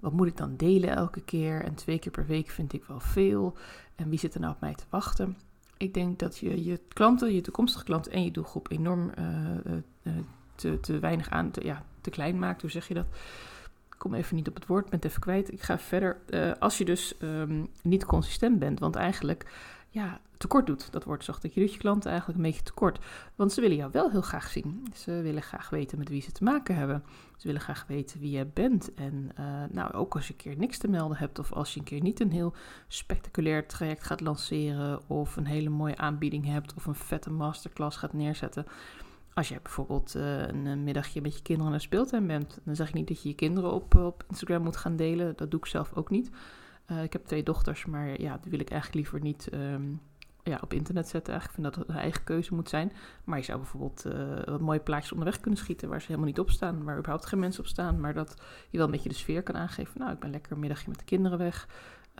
wat 0.00 0.12
moet 0.12 0.26
ik 0.26 0.36
dan 0.36 0.56
delen 0.56 0.90
elke 0.90 1.20
keer? 1.20 1.64
En 1.64 1.74
twee 1.74 1.98
keer 1.98 2.12
per 2.12 2.26
week 2.26 2.48
vind 2.48 2.72
ik 2.72 2.84
wel 2.84 3.00
veel. 3.00 3.56
En 3.94 4.08
wie 4.08 4.18
zit 4.18 4.34
er 4.34 4.40
nou 4.40 4.54
op 4.54 4.60
mij 4.60 4.74
te 4.74 4.84
wachten? 4.90 5.36
Ik 5.78 5.94
denk 5.94 6.18
dat 6.18 6.38
je 6.38 6.64
je 6.64 6.80
klanten, 6.88 7.34
je 7.34 7.40
toekomstige 7.40 7.84
klanten 7.84 8.12
en 8.12 8.24
je 8.24 8.30
doelgroep 8.30 8.70
enorm 8.70 9.10
uh, 9.18 9.74
uh, 10.02 10.12
te, 10.54 10.80
te 10.80 10.98
weinig 10.98 11.30
aan, 11.30 11.50
te, 11.50 11.64
ja, 11.64 11.84
te 12.00 12.10
klein 12.10 12.38
maakt. 12.38 12.60
Hoe 12.60 12.70
zeg 12.70 12.88
je 12.88 12.94
dat? 12.94 13.06
Ik 13.90 13.98
kom 13.98 14.14
even 14.14 14.36
niet 14.36 14.48
op 14.48 14.54
het 14.54 14.66
woord, 14.66 14.90
ben 14.90 15.00
even 15.02 15.20
kwijt. 15.20 15.52
Ik 15.52 15.62
ga 15.62 15.78
verder. 15.78 16.20
Als 16.58 16.78
je 16.78 16.84
dus 16.84 17.14
um, 17.22 17.68
niet 17.82 18.04
consistent 18.04 18.58
bent, 18.58 18.80
want 18.80 18.96
eigenlijk 18.96 19.46
ja, 19.90 20.20
tekort 20.36 20.66
doet. 20.66 20.92
Dat 20.92 21.04
wordt 21.04 21.24
zacht 21.24 21.42
dat 21.42 21.54
je 21.54 21.60
doet 21.60 21.72
je 21.72 21.78
klanten 21.78 22.10
eigenlijk 22.10 22.38
een 22.38 22.44
beetje 22.44 22.62
tekort. 22.62 22.98
Want 23.34 23.52
ze 23.52 23.60
willen 23.60 23.76
jou 23.76 23.90
wel 23.92 24.10
heel 24.10 24.22
graag 24.22 24.48
zien. 24.48 24.86
Ze 24.94 25.12
willen 25.12 25.42
graag 25.42 25.70
weten 25.70 25.98
met 25.98 26.08
wie 26.08 26.22
ze 26.22 26.32
te 26.32 26.44
maken 26.44 26.74
hebben. 26.74 27.04
Ze 27.36 27.46
willen 27.46 27.60
graag 27.60 27.84
weten 27.86 28.20
wie 28.20 28.30
je 28.30 28.46
bent. 28.46 28.94
En 28.94 29.30
uh, 29.40 29.44
nou, 29.70 29.92
ook 29.92 30.14
als 30.14 30.26
je 30.26 30.32
een 30.32 30.38
keer 30.38 30.56
niks 30.56 30.78
te 30.78 30.88
melden 30.88 31.16
hebt, 31.16 31.38
of 31.38 31.52
als 31.52 31.74
je 31.74 31.78
een 31.78 31.86
keer 31.86 32.00
niet 32.00 32.20
een 32.20 32.32
heel 32.32 32.54
spectaculair 32.88 33.66
traject 33.66 34.04
gaat 34.04 34.20
lanceren, 34.20 35.08
of 35.08 35.36
een 35.36 35.46
hele 35.46 35.68
mooie 35.68 35.96
aanbieding 35.96 36.46
hebt, 36.46 36.74
of 36.74 36.86
een 36.86 36.94
vette 36.94 37.30
masterclass 37.30 37.96
gaat 37.96 38.12
neerzetten. 38.12 38.66
Als 39.34 39.48
je 39.48 39.60
bijvoorbeeld 39.62 40.16
uh, 40.16 40.46
een 40.46 40.84
middagje 40.84 41.20
met 41.20 41.36
je 41.36 41.42
kinderen 41.42 41.70
naar 41.70 41.80
speeltuin 41.80 42.26
bent, 42.26 42.60
dan 42.64 42.76
zeg 42.76 42.88
ik 42.88 42.94
niet 42.94 43.08
dat 43.08 43.22
je 43.22 43.28
je 43.28 43.34
kinderen 43.34 43.72
op, 43.72 43.94
op 43.94 44.24
Instagram 44.28 44.62
moet 44.62 44.76
gaan 44.76 44.96
delen. 44.96 45.36
Dat 45.36 45.50
doe 45.50 45.60
ik 45.60 45.66
zelf 45.66 45.92
ook 45.94 46.10
niet. 46.10 46.30
Uh, 46.90 47.02
ik 47.02 47.12
heb 47.12 47.24
twee 47.26 47.42
dochters, 47.42 47.86
maar 47.86 48.20
ja, 48.20 48.38
die 48.42 48.50
wil 48.50 48.60
ik 48.60 48.70
eigenlijk 48.70 48.94
liever 48.94 49.20
niet 49.20 49.48
um, 49.52 50.00
ja, 50.42 50.58
op 50.62 50.72
internet 50.72 51.08
zetten. 51.08 51.32
Eigenlijk 51.32 51.60
vind 51.60 51.74
dat 51.74 51.86
het 51.86 51.96
een 51.96 52.02
eigen 52.02 52.24
keuze 52.24 52.54
moet 52.54 52.68
zijn. 52.68 52.92
Maar 53.24 53.38
je 53.38 53.44
zou 53.44 53.58
bijvoorbeeld 53.58 54.06
uh, 54.06 54.44
wat 54.44 54.60
mooie 54.60 54.80
plaatjes 54.80 55.12
onderweg 55.12 55.40
kunnen 55.40 55.60
schieten 55.60 55.88
waar 55.88 56.00
ze 56.00 56.06
helemaal 56.06 56.28
niet 56.28 56.38
op 56.38 56.50
staan, 56.50 56.84
waar 56.84 56.98
überhaupt 56.98 57.26
geen 57.26 57.38
mensen 57.38 57.60
op 57.60 57.68
staan. 57.68 58.00
Maar 58.00 58.14
dat 58.14 58.34
je 58.70 58.76
wel 58.76 58.86
een 58.86 58.92
beetje 58.92 59.08
de 59.08 59.14
sfeer 59.14 59.42
kan 59.42 59.56
aangeven. 59.56 60.00
Nou, 60.00 60.12
ik 60.12 60.18
ben 60.18 60.30
lekker 60.30 60.52
een 60.52 60.60
middagje 60.60 60.88
met 60.88 60.98
de 60.98 61.04
kinderen 61.04 61.38
weg. 61.38 61.68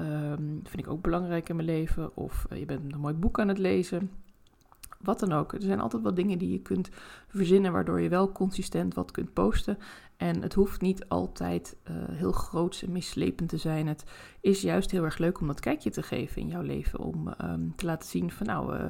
Um, 0.00 0.60
vind 0.64 0.78
ik 0.86 0.88
ook 0.88 1.02
belangrijk 1.02 1.48
in 1.48 1.56
mijn 1.56 1.68
leven. 1.68 2.16
Of 2.16 2.46
uh, 2.52 2.58
je 2.58 2.64
bent 2.64 2.92
een 2.92 3.00
mooi 3.00 3.14
boek 3.14 3.40
aan 3.40 3.48
het 3.48 3.58
lezen. 3.58 4.10
Wat 4.98 5.20
dan 5.20 5.32
ook. 5.32 5.52
Er 5.52 5.62
zijn 5.62 5.80
altijd 5.80 6.02
wel 6.02 6.14
dingen 6.14 6.38
die 6.38 6.52
je 6.52 6.60
kunt 6.60 6.88
verzinnen 7.28 7.72
waardoor 7.72 8.00
je 8.00 8.08
wel 8.08 8.32
consistent 8.32 8.94
wat 8.94 9.10
kunt 9.10 9.32
posten. 9.32 9.78
En 10.18 10.42
het 10.42 10.54
hoeft 10.54 10.80
niet 10.80 11.08
altijd 11.08 11.76
uh, 11.90 11.96
heel 12.08 12.32
groots 12.32 12.82
en 12.82 12.92
mislepend 12.92 13.48
te 13.48 13.56
zijn. 13.56 13.86
Het 13.86 14.04
is 14.40 14.60
juist 14.60 14.90
heel 14.90 15.04
erg 15.04 15.18
leuk 15.18 15.40
om 15.40 15.46
dat 15.46 15.60
kijkje 15.60 15.90
te 15.90 16.02
geven 16.02 16.42
in 16.42 16.48
jouw 16.48 16.62
leven. 16.62 16.98
Om 16.98 17.34
um, 17.42 17.72
te 17.76 17.86
laten 17.86 18.08
zien 18.08 18.30
van 18.30 18.46
nou, 18.46 18.74
uh, 18.74 18.80
uh, 18.80 18.88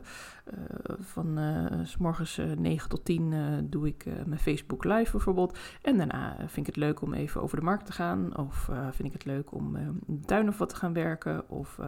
van 1.01 1.39
s 1.85 1.97
morgens 1.97 2.41
9 2.57 2.89
tot 2.89 3.05
10 3.05 3.67
doe 3.71 3.87
ik 3.87 4.05
mijn 4.27 4.41
Facebook 4.41 4.85
live 4.85 5.11
bijvoorbeeld. 5.11 5.59
En 5.83 5.97
daarna 5.97 6.37
vind 6.39 6.67
ik 6.67 6.75
het 6.75 6.77
leuk 6.77 7.01
om 7.01 7.15
even 7.15 7.43
over 7.43 7.57
de 7.57 7.65
markt 7.65 7.87
te 7.87 7.93
gaan. 7.93 8.37
Of 8.37 8.71
vind 8.91 9.09
ik 9.09 9.13
het 9.13 9.25
leuk 9.25 9.53
om 9.53 9.77
in 9.77 10.01
de 10.07 10.27
tuin 10.27 10.49
of 10.49 10.59
wat 10.59 10.69
te 10.69 10.77
gaan 10.77 10.93
werken. 10.93 11.51
Of 11.51 11.79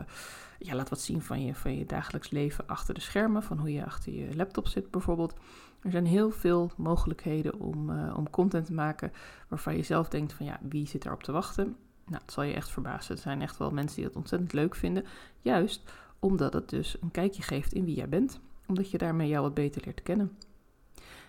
ja, 0.62 0.75
laat 0.75 0.89
wat 0.89 1.01
zien 1.01 1.23
van 1.23 1.45
je, 1.45 1.55
van 1.55 1.77
je 1.77 1.87
dagelijks 1.87 2.31
leven 2.31 2.67
achter 2.67 2.95
de 2.95 3.01
schermen. 3.01 3.43
Van 3.43 3.59
hoe 3.59 3.73
je 3.73 3.85
achter 3.85 4.12
je 4.12 4.37
laptop 4.37 4.67
zit 4.67 4.91
bijvoorbeeld. 4.91 5.35
Er 5.83 5.91
zijn 5.91 6.07
heel 6.07 6.31
veel 6.31 6.71
mogelijkheden 6.77 7.61
om, 7.61 7.91
uh, 7.91 8.17
om 8.17 8.31
content 8.31 8.67
te 8.67 8.73
maken 8.73 9.12
waarvan 9.49 9.77
je 9.77 9.83
zelf 9.83 10.09
denkt 10.09 10.33
van 10.33 10.47
ja, 10.47 10.59
wie 10.62 10.87
zit 10.87 11.07
erop 11.07 11.23
te 11.23 11.33
wachten? 11.33 11.77
Nou, 12.07 12.23
het 12.23 12.33
zal 12.33 12.43
je 12.43 12.55
echt 12.55 12.71
verbazen. 12.71 13.15
Er 13.15 13.23
zijn 13.23 13.43
echt 13.43 13.57
wel 13.57 13.71
mensen 13.71 13.97
die 13.97 14.07
dat 14.07 14.17
ontzettend 14.17 14.53
leuk 14.53 14.75
vinden. 14.75 15.05
Juist 15.41 15.93
omdat 16.19 16.53
het 16.53 16.69
dus 16.69 16.97
een 17.01 17.11
kijkje 17.11 17.43
geeft 17.43 17.73
in 17.73 17.85
wie 17.85 17.97
jij 17.97 18.09
bent. 18.09 18.41
Omdat 18.67 18.91
je 18.91 18.99
daarmee 18.99 19.29
jou 19.29 19.43
wat 19.43 19.55
beter 19.55 19.83
leert 19.85 20.02
kennen. 20.02 20.37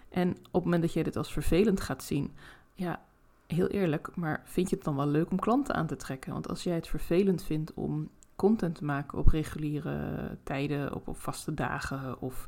En 0.10 0.30
op 0.30 0.54
het 0.54 0.64
moment 0.64 0.82
dat 0.82 0.94
je 0.94 1.04
dit 1.04 1.18
als 1.18 1.34
vervelend 1.34 1.82
gaat 1.82 2.04
zien, 2.04 2.32
ja, 2.74 3.02
heel 3.48 3.68
eerlijk, 3.68 4.16
maar 4.16 4.42
vind 4.46 4.70
je 4.70 4.76
het 4.76 4.86
dan 4.86 4.96
wel 4.96 5.08
leuk 5.08 5.32
om 5.32 5.40
klanten 5.40 5.76
aan 5.76 5.88
te 5.88 5.96
trekken? 5.96 6.34
Want 6.34 6.50
als 6.50 6.64
jij 6.64 6.76
het 6.76 6.88
vervelend 6.88 7.44
vindt 7.44 7.74
om 7.74 8.10
content 8.36 8.76
te 8.76 8.86
maken 8.86 9.18
op 9.18 9.28
reguliere 9.28 10.38
tijden, 10.44 10.94
op, 10.94 11.08
op 11.08 11.20
vaste 11.20 11.54
dagen 11.54 12.22
of 12.22 12.48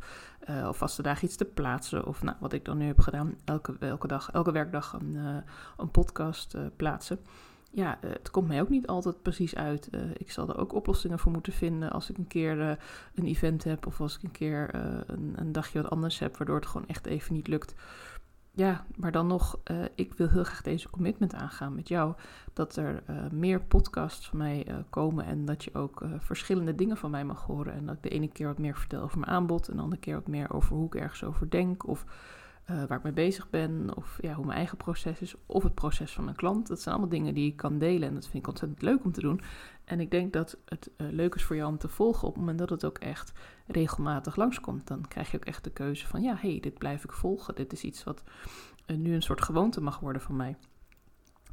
uh, 0.50 0.68
op 0.68 0.75
vaste 0.75 1.02
dagen 1.02 1.25
iets 1.25 1.36
te 1.36 1.46
plaatsen. 1.46 2.06
Of 2.06 2.24
nou, 2.24 2.38
wat 2.40 2.54
ik 2.54 2.66
dan 2.66 2.78
nu 2.78 2.86
heb 2.86 3.00
gedaan, 3.00 3.36
elke, 3.46 3.75
elke 3.80 4.08
dag, 4.08 4.32
elke 4.32 4.52
werkdag 4.52 4.94
een, 4.94 5.13
uh, 5.16 5.38
een 5.78 5.92
podcast 5.92 6.56
uh, 6.56 6.62
plaatsen. 6.75 7.20
Ja, 7.72 7.98
het 8.02 8.32
komt 8.32 8.48
mij 8.48 8.62
ook 8.62 8.70
niet 8.70 8.88
altijd 8.88 9.22
precies 9.22 9.56
uit. 9.56 9.90
ik 10.18 10.32
zal 10.32 10.50
er 10.50 10.58
ook 10.58 10.74
oplossingen 10.74 11.20
voor 11.20 11.32
moeten 11.32 11.54
vinden 11.54 11.92
als 11.92 12.10
ik 12.10 12.18
een 12.18 12.28
keer 12.28 12.60
een 13.16 13.25
event 13.25 13.63
heb 13.63 13.88
of 13.88 14.02
als 14.02 14.16
ik 14.16 14.24
een 14.24 14.32
keer 14.32 14.75
een, 15.08 15.34
een 15.36 15.52
dagje 15.52 15.82
wat 15.82 15.92
anders 15.92 16.20
heb, 16.20 16.38
waardoor 16.38 16.56
het 16.56 16.66
gewoon 16.66 16.88
echt 16.88 17.06
even 17.06 17.34
niet 17.34 17.48
lukt 17.48 17.75
ja, 18.56 18.86
maar 18.96 19.12
dan 19.12 19.28
nog, 19.28 19.60
uh, 19.72 19.78
ik 19.96 20.14
wil 20.14 20.30
heel 20.30 20.44
graag 20.44 20.62
deze 20.62 20.90
commitment 20.90 21.34
aangaan 21.34 21.76
met 21.76 21.88
jou. 21.88 22.14
Dat 22.54 22.76
er 22.76 23.04
uh, 23.10 23.30
meer 23.32 23.62
podcasts 23.62 24.28
van 24.30 24.38
mij 24.38 24.68
uh, 24.68 24.76
komen 24.90 25.26
en 25.26 25.46
dat 25.46 25.64
je 25.64 25.74
ook 25.74 26.06
verschillende 26.18 26.76
dingen 26.76 26.98
van 26.98 27.12
mij 27.12 27.26
mag 27.26 27.44
horen. 27.44 27.74
En 27.74 27.86
dat 27.86 27.96
ik 27.96 28.04
de 28.04 28.10
ene 28.10 28.28
keer 28.28 28.48
wat 28.48 28.58
meer 28.58 28.78
vertel 28.78 29.02
over 29.02 29.20
mijn 29.20 29.32
aanbod, 29.32 29.68
en 29.68 29.76
de 29.76 29.82
andere 29.82 30.02
keer 30.02 30.16
wat 30.16 30.28
meer 30.28 30.54
over 30.54 30.76
hoe 30.76 30.86
ik 30.86 30.96
ergens 30.96 31.24
over 31.24 31.50
denk. 31.50 31.88
Of 31.88 32.06
waar 32.66 32.98
ik 32.98 33.04
mee 33.04 33.14
bezig 33.14 33.50
ben, 33.50 33.96
of 33.96 34.18
ja, 34.22 34.34
hoe 34.34 34.46
mijn 34.46 34.58
eigen 34.58 34.78
proces 34.78 35.20
is, 35.20 35.36
of 35.46 35.64
het 35.64 35.74
proces 35.74 36.12
van 36.14 36.24
mijn 36.24 36.36
klant. 36.36 36.68
Dat 36.68 36.82
zijn 36.82 36.96
allemaal 36.96 37.14
dingen 37.14 37.34
die 37.34 37.48
ik 37.52 37.56
kan 37.56 37.78
delen 37.78 38.08
en 38.08 38.14
dat 38.14 38.28
vind 38.28 38.44
ik 38.44 38.48
ontzettend 38.50 38.82
leuk 38.82 39.04
om 39.04 39.12
te 39.12 39.22
doen. 39.22 39.42
En 39.86 40.00
ik 40.00 40.12
denk 40.12 40.34
dat 40.34 40.58
het 40.66 40.90
uh, 40.98 41.08
leuk 41.12 41.36
is 41.36 41.44
voor 41.44 41.56
jou 41.56 41.70
om 41.70 41.78
te 41.78 41.88
volgen 41.88 42.28
op 42.28 42.34
het 42.34 42.40
moment 42.40 42.60
dat 42.60 42.70
het 42.70 42.86
ook 42.86 42.98
echt 42.98 43.32
regelmatig 43.68 44.36
langskomt. 44.36 44.88
Dan 44.88 45.08
krijg 45.08 45.32
je 45.32 45.38
ook 45.38 45.46
echt 45.46 45.63
de 45.63 45.72
keuze 45.72 46.08
van 46.08 46.22
ja, 46.22 46.36
hey, 46.36 46.60
dit 46.60 46.78
blijf 46.78 47.04
ik 47.04 47.12
volgen. 47.12 47.56
Dit 47.56 47.74
is 47.74 47.84
iets 47.84 48.04
wat 48.04 48.24
uh, 48.88 48.98
nu 48.98 49.13
een 49.13 49.22
soort 49.22 49.42
gewoonte 49.42 49.82
mag 49.82 50.00
worden 50.00 50.22
van 50.22 50.36
mij. 50.36 50.58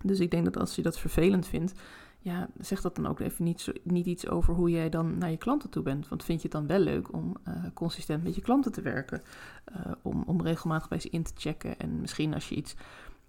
Dus 0.02 0.20
ik 0.20 0.30
denk 0.30 0.44
dat 0.44 0.56
als 0.56 0.74
je 0.74 0.82
dat 0.82 0.98
vervelend 0.98 1.46
vindt, 1.46 1.72
ja, 2.18 2.48
zeg 2.58 2.80
dat 2.80 2.96
dan 2.96 3.06
ook 3.06 3.20
even 3.20 3.44
niet, 3.44 3.60
zo, 3.60 3.72
niet 3.82 4.06
iets 4.06 4.28
over 4.28 4.54
hoe 4.54 4.70
jij 4.70 4.88
dan 4.88 5.18
naar 5.18 5.30
je 5.30 5.36
klanten 5.36 5.70
toe 5.70 5.82
bent. 5.82 6.08
Want 6.08 6.24
vind 6.24 6.42
je 6.42 6.48
het 6.48 6.56
dan 6.56 6.66
wel 6.66 6.78
leuk 6.78 7.12
om 7.12 7.36
uh, 7.48 7.64
consistent 7.74 8.22
met 8.22 8.34
je 8.34 8.40
klanten 8.40 8.72
te 8.72 8.82
werken? 8.82 9.22
om, 10.02 10.22
om 10.26 10.42
regelmatig 10.42 10.88
bij 10.88 11.00
ze 11.00 11.08
in 11.08 11.22
te 11.22 11.32
checken. 11.36 11.78
En 11.78 12.00
misschien 12.00 12.34
als 12.34 12.48
je 12.48 12.54
iets 12.54 12.74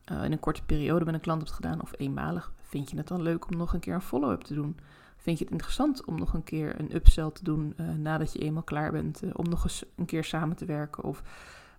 in 0.05 0.31
een 0.31 0.39
korte 0.39 0.63
periode 0.63 1.05
met 1.05 1.13
een 1.13 1.19
klant 1.19 1.41
hebt 1.41 1.53
gedaan 1.53 1.81
of 1.81 1.91
eenmalig, 1.97 2.53
Vind 2.71 2.89
je 2.89 2.97
het 2.97 3.07
dan 3.07 3.21
leuk 3.21 3.51
om 3.51 3.57
nog 3.57 3.73
een 3.73 3.79
keer 3.79 3.93
een 3.93 4.01
follow-up 4.01 4.41
te 4.41 4.53
doen? 4.53 4.77
Vind 5.17 5.37
je 5.37 5.43
het 5.43 5.53
interessant 5.53 6.05
om 6.05 6.19
nog 6.19 6.33
een 6.33 6.43
keer 6.43 6.79
een 6.79 6.95
upsell 6.95 7.31
te 7.31 7.43
doen 7.43 7.73
uh, 7.77 7.89
nadat 7.89 8.33
je 8.33 8.39
eenmaal 8.39 8.63
klaar 8.63 8.91
bent? 8.91 9.23
Uh, 9.23 9.29
om 9.33 9.49
nog 9.49 9.63
eens 9.63 9.85
een 9.95 10.05
keer 10.05 10.23
samen 10.23 10.55
te 10.55 10.65
werken? 10.65 11.03
Of, 11.03 11.23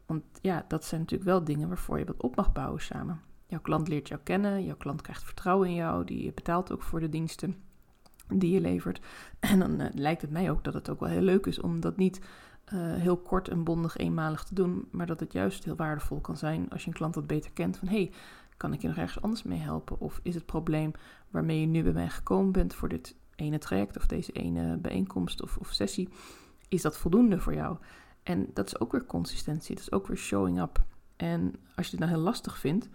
want 0.07 0.23
ja, 0.41 0.65
dat 0.69 0.85
zijn 0.85 1.01
natuurlijk 1.01 1.31
wel 1.31 1.45
dingen 1.45 1.69
waarvoor 1.69 1.99
je 1.99 2.05
wat 2.05 2.23
op 2.23 2.37
mag 2.37 2.53
bouwen 2.53 2.81
samen. 2.81 3.21
Jouw 3.47 3.61
klant 3.61 3.89
leert 3.89 4.09
jou 4.09 4.21
kennen, 4.25 4.65
jouw 4.65 4.77
klant 4.77 5.03
krijgt 5.03 5.25
vertrouwen 5.25 5.69
in 5.69 5.75
jou, 5.75 6.05
die 6.05 6.33
betaalt 6.33 6.73
ook 6.73 6.83
voor 6.83 7.01
de 7.01 7.09
diensten 7.09 7.57
die 8.29 8.53
je 8.53 8.61
levert. 8.61 9.01
En 9.41 9.59
dan 9.59 9.81
uh, 9.81 9.87
lijkt 9.93 10.23
het 10.23 10.31
mij 10.31 10.51
ook 10.51 10.65
dat 10.65 10.75
het 10.75 10.91
ook 10.91 11.01
wel 11.01 11.09
heel 11.09 11.21
leuk 11.21 11.47
is 11.47 11.61
om 11.61 11.81
dat 11.81 11.97
niet 11.97 12.21
heel 12.75 13.17
kort 13.17 13.49
en 13.49 13.65
bondig 13.65 13.97
eenmalig 13.97 14.45
te 14.45 14.55
doen, 14.55 14.89
maar 14.91 15.07
dat 15.07 15.21
het 15.21 15.33
juist 15.33 15.65
heel 15.65 15.77
waardevol 15.77 16.21
kan 16.21 16.37
zijn 16.37 16.71
als 16.71 16.83
je 16.83 16.89
een 16.89 16.97
klant 16.97 17.15
wat 17.15 17.27
beter 17.27 17.53
kent 17.53 17.77
van 17.77 17.89
hey, 17.89 18.13
kan 18.63 18.73
ik 18.73 18.83
je 18.83 18.89
nog 18.89 18.97
ergens 18.97 19.23
anders 19.23 19.43
mee 19.43 19.59
helpen? 19.59 20.01
Of 20.01 20.21
is 20.23 20.35
het 20.35 20.47
probleem 20.47 20.93
waarmee 21.31 21.61
je 21.61 21.67
nu 21.67 21.83
bij 21.83 21.93
mij 21.93 22.09
gekomen 22.09 22.53
bent 22.53 22.75
voor 22.75 22.89
dit 22.89 23.17
ene 23.35 23.59
traject 23.59 23.97
of 23.97 24.07
deze 24.07 24.33
ene 24.33 24.77
bijeenkomst 24.77 25.43
of, 25.43 25.57
of 25.57 25.73
sessie, 25.73 26.09
is 26.69 26.83
dat 26.83 26.99
voldoende 26.99 27.39
voor 27.39 27.55
jou? 27.55 27.77
En 28.23 28.51
dat 28.55 28.67
is 28.67 28.81
ook 28.81 28.93
weer 28.93 29.07
consistentie, 29.07 29.75
dat 29.75 29.85
is 29.85 29.93
ook 29.93 30.07
weer 30.07 30.17
showing 30.17 30.61
up. 30.61 30.83
En 31.17 31.55
als 31.75 31.87
je 31.87 31.97
het 31.97 32.01
nou 32.01 32.13
heel 32.13 32.23
lastig 32.23 32.59
vindt, 32.59 32.89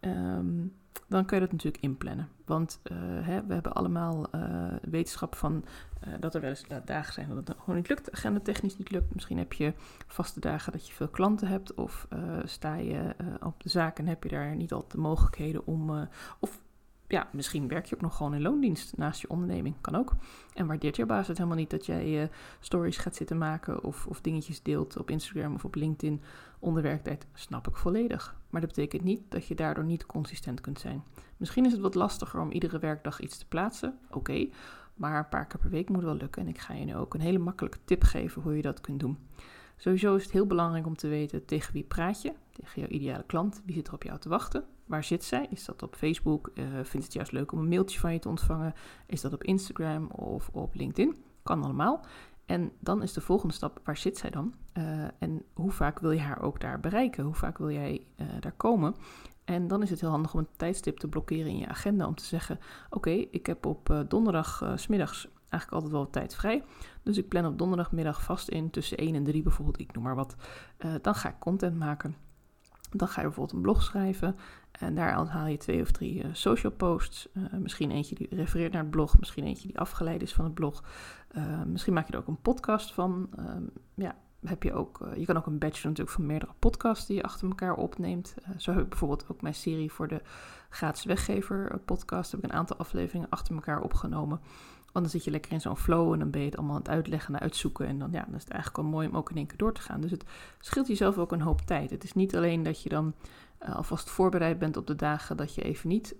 um, 0.00 0.74
dan 1.08 1.24
kun 1.24 1.36
je 1.36 1.42
dat 1.42 1.52
natuurlijk 1.52 1.82
inplannen. 1.82 2.28
Want 2.44 2.80
uh, 2.84 2.96
hè, 3.00 3.46
we 3.46 3.54
hebben 3.54 3.72
allemaal 3.72 4.26
uh, 4.34 4.40
wetenschap 4.82 5.34
van 5.34 5.64
uh, 6.06 6.14
dat 6.20 6.34
er 6.34 6.40
wel 6.40 6.50
eens 6.50 6.64
dagen 6.84 7.12
zijn 7.12 7.28
dat 7.28 7.48
het 7.48 7.56
gewoon 7.58 7.76
niet 7.76 7.88
lukt, 7.88 8.12
agenda 8.12 8.40
technisch 8.40 8.76
niet 8.78 8.90
lukt. 8.90 9.14
Misschien 9.14 9.38
heb 9.38 9.52
je 9.52 9.72
vaste 10.06 10.40
dagen 10.40 10.72
dat 10.72 10.88
je 10.88 10.94
veel 10.94 11.08
klanten 11.08 11.48
hebt, 11.48 11.74
of 11.74 12.08
sta 12.44 12.74
je 12.74 13.14
op 13.40 13.62
de 13.62 13.68
zaak 13.68 13.98
en 13.98 14.06
heb 14.06 14.22
je 14.22 14.28
daar 14.28 14.56
niet 14.56 14.72
altijd 14.72 14.92
de 14.92 14.98
mogelijkheden 14.98 15.66
om, 15.66 16.08
of 16.38 16.60
ja, 17.08 17.28
misschien 17.32 17.68
werk 17.68 17.86
je 17.86 17.94
ook 17.94 18.00
nog 18.00 18.16
gewoon 18.16 18.34
in 18.34 18.42
loondienst 18.42 18.96
naast 18.96 19.20
je 19.20 19.30
onderneming. 19.30 19.74
Kan 19.80 19.94
ook. 19.94 20.12
En 20.54 20.66
waardeert 20.66 20.96
je 20.96 21.06
baas 21.06 21.28
het 21.28 21.36
helemaal 21.36 21.58
niet 21.58 21.70
dat 21.70 21.86
jij 21.86 22.22
uh, 22.22 22.28
stories 22.60 22.96
gaat 22.96 23.16
zitten 23.16 23.38
maken 23.38 23.84
of, 23.84 24.06
of 24.06 24.20
dingetjes 24.20 24.62
deelt 24.62 24.96
op 24.96 25.10
Instagram 25.10 25.54
of 25.54 25.64
op 25.64 25.74
LinkedIn 25.74 26.22
onder 26.58 26.82
werktijd. 26.82 27.26
Snap 27.32 27.68
ik 27.68 27.76
volledig. 27.76 28.36
Maar 28.50 28.60
dat 28.60 28.70
betekent 28.70 29.04
niet 29.04 29.22
dat 29.28 29.46
je 29.46 29.54
daardoor 29.54 29.84
niet 29.84 30.06
consistent 30.06 30.60
kunt 30.60 30.80
zijn. 30.80 31.04
Misschien 31.36 31.64
is 31.64 31.72
het 31.72 31.80
wat 31.80 31.94
lastiger 31.94 32.40
om 32.40 32.50
iedere 32.50 32.78
werkdag 32.78 33.20
iets 33.20 33.38
te 33.38 33.46
plaatsen. 33.46 33.98
Oké. 34.10 34.48
maar 34.94 35.18
een 35.18 35.28
paar 35.28 35.46
keer 35.46 35.60
per 35.60 35.70
week 35.70 35.88
moet 35.88 36.02
wel 36.02 36.16
lukken. 36.16 36.42
En 36.42 36.48
ik 36.48 36.58
ga 36.58 36.74
je 36.74 36.84
nu 36.84 36.96
ook 36.96 37.14
een 37.14 37.20
hele 37.20 37.38
makkelijke 37.38 37.78
tip 37.84 38.02
geven 38.02 38.42
hoe 38.42 38.56
je 38.56 38.62
dat 38.62 38.80
kunt 38.80 39.00
doen. 39.00 39.18
Sowieso 39.76 40.14
is 40.14 40.22
het 40.22 40.32
heel 40.32 40.46
belangrijk 40.46 40.86
om 40.86 40.96
te 40.96 41.08
weten 41.08 41.44
tegen 41.44 41.72
wie 41.72 41.84
praat 41.84 42.22
je, 42.22 42.32
tegen 42.52 42.80
jouw 42.80 42.90
ideale 42.90 43.24
klant, 43.26 43.62
wie 43.64 43.74
zit 43.74 43.86
er 43.86 43.94
op 43.94 44.02
jou 44.02 44.18
te 44.18 44.28
wachten, 44.28 44.64
waar 44.86 45.04
zit 45.04 45.24
zij? 45.24 45.46
Is 45.50 45.64
dat 45.64 45.82
op 45.82 45.94
Facebook? 45.96 46.50
Uh, 46.54 46.64
vindt 46.82 47.06
het 47.06 47.12
juist 47.12 47.32
leuk 47.32 47.52
om 47.52 47.58
een 47.58 47.68
mailtje 47.68 47.98
van 47.98 48.12
je 48.12 48.18
te 48.18 48.28
ontvangen? 48.28 48.74
Is 49.06 49.20
dat 49.20 49.32
op 49.32 49.44
Instagram 49.44 50.06
of 50.06 50.48
op 50.52 50.74
LinkedIn? 50.74 51.16
Kan 51.42 51.62
allemaal. 51.62 52.04
En 52.46 52.72
dan 52.80 53.02
is 53.02 53.12
de 53.12 53.20
volgende 53.20 53.54
stap, 53.54 53.80
waar 53.84 53.96
zit 53.96 54.18
zij 54.18 54.30
dan? 54.30 54.54
Uh, 54.78 55.04
en 55.18 55.42
hoe 55.54 55.70
vaak 55.70 55.98
wil 55.98 56.10
je 56.10 56.20
haar 56.20 56.42
ook 56.42 56.60
daar 56.60 56.80
bereiken? 56.80 57.24
Hoe 57.24 57.34
vaak 57.34 57.58
wil 57.58 57.70
jij 57.70 58.06
uh, 58.16 58.26
daar 58.40 58.52
komen? 58.52 58.94
En 59.44 59.68
dan 59.68 59.82
is 59.82 59.90
het 59.90 60.00
heel 60.00 60.10
handig 60.10 60.34
om 60.34 60.38
een 60.38 60.48
tijdstip 60.56 60.98
te 60.98 61.08
blokkeren 61.08 61.46
in 61.46 61.58
je 61.58 61.68
agenda 61.68 62.06
om 62.06 62.14
te 62.14 62.24
zeggen: 62.24 62.58
Oké, 62.90 63.10
ik 63.10 63.46
heb 63.46 63.66
op 63.66 64.04
donderdag 64.08 64.72
smiddags 64.74 65.28
eigenlijk 65.48 65.72
altijd 65.72 65.92
wel 65.92 66.10
tijd 66.10 66.34
vrij. 66.34 66.64
Dus 67.02 67.16
ik 67.16 67.28
plan 67.28 67.46
op 67.46 67.58
donderdagmiddag 67.58 68.22
vast 68.22 68.48
in 68.48 68.70
tussen 68.70 68.96
1 68.98 69.14
en 69.14 69.24
3 69.24 69.42
bijvoorbeeld, 69.42 69.80
ik 69.80 69.94
noem 69.94 70.04
maar 70.04 70.14
wat. 70.14 70.36
dan 71.02 71.14
ga 71.14 71.28
ik 71.28 71.38
content 71.38 71.78
maken. 71.78 72.25
Dan 72.90 73.08
ga 73.08 73.20
je 73.20 73.26
bijvoorbeeld 73.26 73.56
een 73.56 73.62
blog 73.62 73.82
schrijven. 73.82 74.36
En 74.72 74.94
daar 74.94 75.12
haal 75.12 75.46
je 75.46 75.56
twee 75.56 75.80
of 75.80 75.90
drie 75.90 76.22
uh, 76.22 76.28
social 76.32 76.72
posts. 76.72 77.28
Uh, 77.34 77.44
misschien 77.52 77.90
eentje 77.90 78.14
die 78.14 78.28
refereert 78.30 78.72
naar 78.72 78.82
het 78.82 78.90
blog. 78.90 79.18
Misschien 79.18 79.44
eentje 79.44 79.66
die 79.66 79.78
afgeleid 79.78 80.22
is 80.22 80.32
van 80.32 80.44
het 80.44 80.54
blog. 80.54 80.84
Uh, 81.36 81.62
misschien 81.62 81.92
maak 81.92 82.06
je 82.06 82.12
er 82.12 82.18
ook 82.18 82.26
een 82.26 82.40
podcast 82.40 82.92
van. 82.92 83.28
Ehm, 83.36 83.62
ja, 83.94 84.14
heb 84.48 84.62
je 84.62 84.72
ook. 84.72 85.08
je 85.16 85.24
kan 85.24 85.36
ook 85.36 85.46
een 85.46 85.58
batch 85.58 85.84
natuurlijk 85.84 86.10
van 86.10 86.26
meerdere 86.26 86.52
podcasts 86.58 87.06
die 87.06 87.16
je 87.16 87.22
achter 87.22 87.48
elkaar 87.48 87.74
opneemt. 87.74 88.34
zo 88.56 88.72
heb 88.72 88.80
ik 88.80 88.88
bijvoorbeeld 88.88 89.24
ook 89.28 89.42
mijn 89.42 89.54
serie 89.54 89.92
voor 89.92 90.08
de 90.08 90.20
gratis 90.68 91.04
weggever 91.04 91.80
podcast. 91.84 92.30
Heb 92.30 92.44
ik 92.44 92.50
een 92.50 92.56
aantal 92.56 92.76
afleveringen 92.76 93.30
achter 93.30 93.54
elkaar 93.54 93.80
opgenomen. 93.80 94.40
Want 94.92 95.08
dan 95.08 95.20
zit 95.20 95.24
je 95.24 95.30
lekker 95.30 95.52
in 95.52 95.60
zo'n 95.60 95.76
flow 95.76 96.12
en 96.12 96.18
dan 96.18 96.30
ben 96.30 96.40
je 96.40 96.46
het 96.46 96.56
allemaal 96.56 96.74
aan 96.74 96.82
het 96.82 96.90
uitleggen 96.90 97.34
en 97.34 97.40
uitzoeken. 97.40 97.86
En 97.86 97.98
dan, 97.98 98.12
ja, 98.12 98.24
dan 98.24 98.34
is 98.34 98.42
het 98.42 98.52
eigenlijk 98.52 98.82
wel 98.82 98.92
mooi 98.92 99.08
om 99.08 99.16
ook 99.16 99.30
in 99.30 99.36
één 99.36 99.46
keer 99.46 99.58
door 99.58 99.72
te 99.72 99.80
gaan. 99.80 100.00
Dus 100.00 100.10
het 100.10 100.24
scheelt 100.60 100.86
jezelf 100.86 101.18
ook 101.18 101.32
een 101.32 101.40
hoop 101.40 101.60
tijd. 101.60 101.90
Het 101.90 102.04
is 102.04 102.12
niet 102.12 102.36
alleen 102.36 102.62
dat 102.62 102.82
je 102.82 102.88
dan 102.88 103.14
alvast 103.58 104.10
voorbereid 104.10 104.58
bent 104.58 104.76
op 104.76 104.86
de 104.86 104.96
dagen 104.96 105.36
dat 105.36 105.54
je 105.54 105.62
even 105.62 105.88
niet 105.88 106.16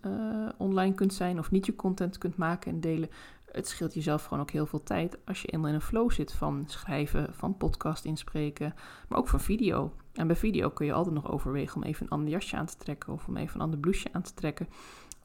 online 0.56 0.94
kunt 0.94 1.14
zijn 1.14 1.38
of 1.38 1.50
niet 1.50 1.66
je 1.66 1.76
content 1.76 2.18
kunt 2.18 2.36
maken 2.36 2.72
en 2.72 2.80
delen. 2.80 3.08
Het 3.50 3.68
scheelt 3.68 3.94
jezelf 3.94 4.24
gewoon 4.24 4.40
ook 4.40 4.50
heel 4.50 4.66
veel 4.66 4.82
tijd 4.82 5.18
als 5.24 5.42
je 5.42 5.48
eenmaal 5.48 5.68
in 5.68 5.74
een 5.74 5.80
flow 5.80 6.10
zit 6.10 6.32
van 6.32 6.64
schrijven, 6.66 7.34
van 7.34 7.56
podcast 7.56 8.04
inspreken, 8.04 8.74
maar 9.08 9.18
ook 9.18 9.28
van 9.28 9.40
video. 9.40 9.92
En 10.12 10.26
bij 10.26 10.36
video 10.36 10.70
kun 10.70 10.86
je 10.86 10.92
altijd 10.92 11.14
nog 11.14 11.30
overwegen 11.30 11.76
om 11.76 11.82
even 11.82 12.06
een 12.06 12.12
ander 12.12 12.28
jasje 12.28 12.56
aan 12.56 12.66
te 12.66 12.76
trekken 12.76 13.12
of 13.12 13.26
om 13.28 13.36
even 13.36 13.54
een 13.54 13.60
ander 13.60 13.78
blouseje 13.78 14.12
aan 14.12 14.22
te 14.22 14.34
trekken. 14.34 14.68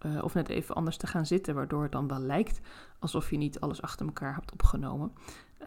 Uh, 0.05 0.23
of 0.23 0.33
net 0.33 0.49
even 0.49 0.75
anders 0.75 0.97
te 0.97 1.07
gaan 1.07 1.25
zitten, 1.25 1.55
waardoor 1.55 1.83
het 1.83 1.91
dan 1.91 2.07
wel 2.07 2.19
lijkt 2.19 2.61
alsof 2.99 3.29
je 3.29 3.37
niet 3.37 3.59
alles 3.59 3.81
achter 3.81 4.05
elkaar 4.05 4.33
hebt 4.33 4.51
opgenomen. 4.51 5.11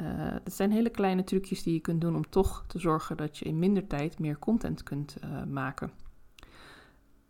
Uh, 0.00 0.32
dat 0.44 0.52
zijn 0.52 0.70
hele 0.70 0.90
kleine 0.90 1.24
trucjes 1.24 1.62
die 1.62 1.74
je 1.74 1.80
kunt 1.80 2.00
doen 2.00 2.16
om 2.16 2.28
toch 2.28 2.64
te 2.66 2.78
zorgen 2.78 3.16
dat 3.16 3.38
je 3.38 3.44
in 3.44 3.58
minder 3.58 3.86
tijd 3.86 4.18
meer 4.18 4.38
content 4.38 4.82
kunt 4.82 5.16
uh, 5.24 5.42
maken. 5.44 5.90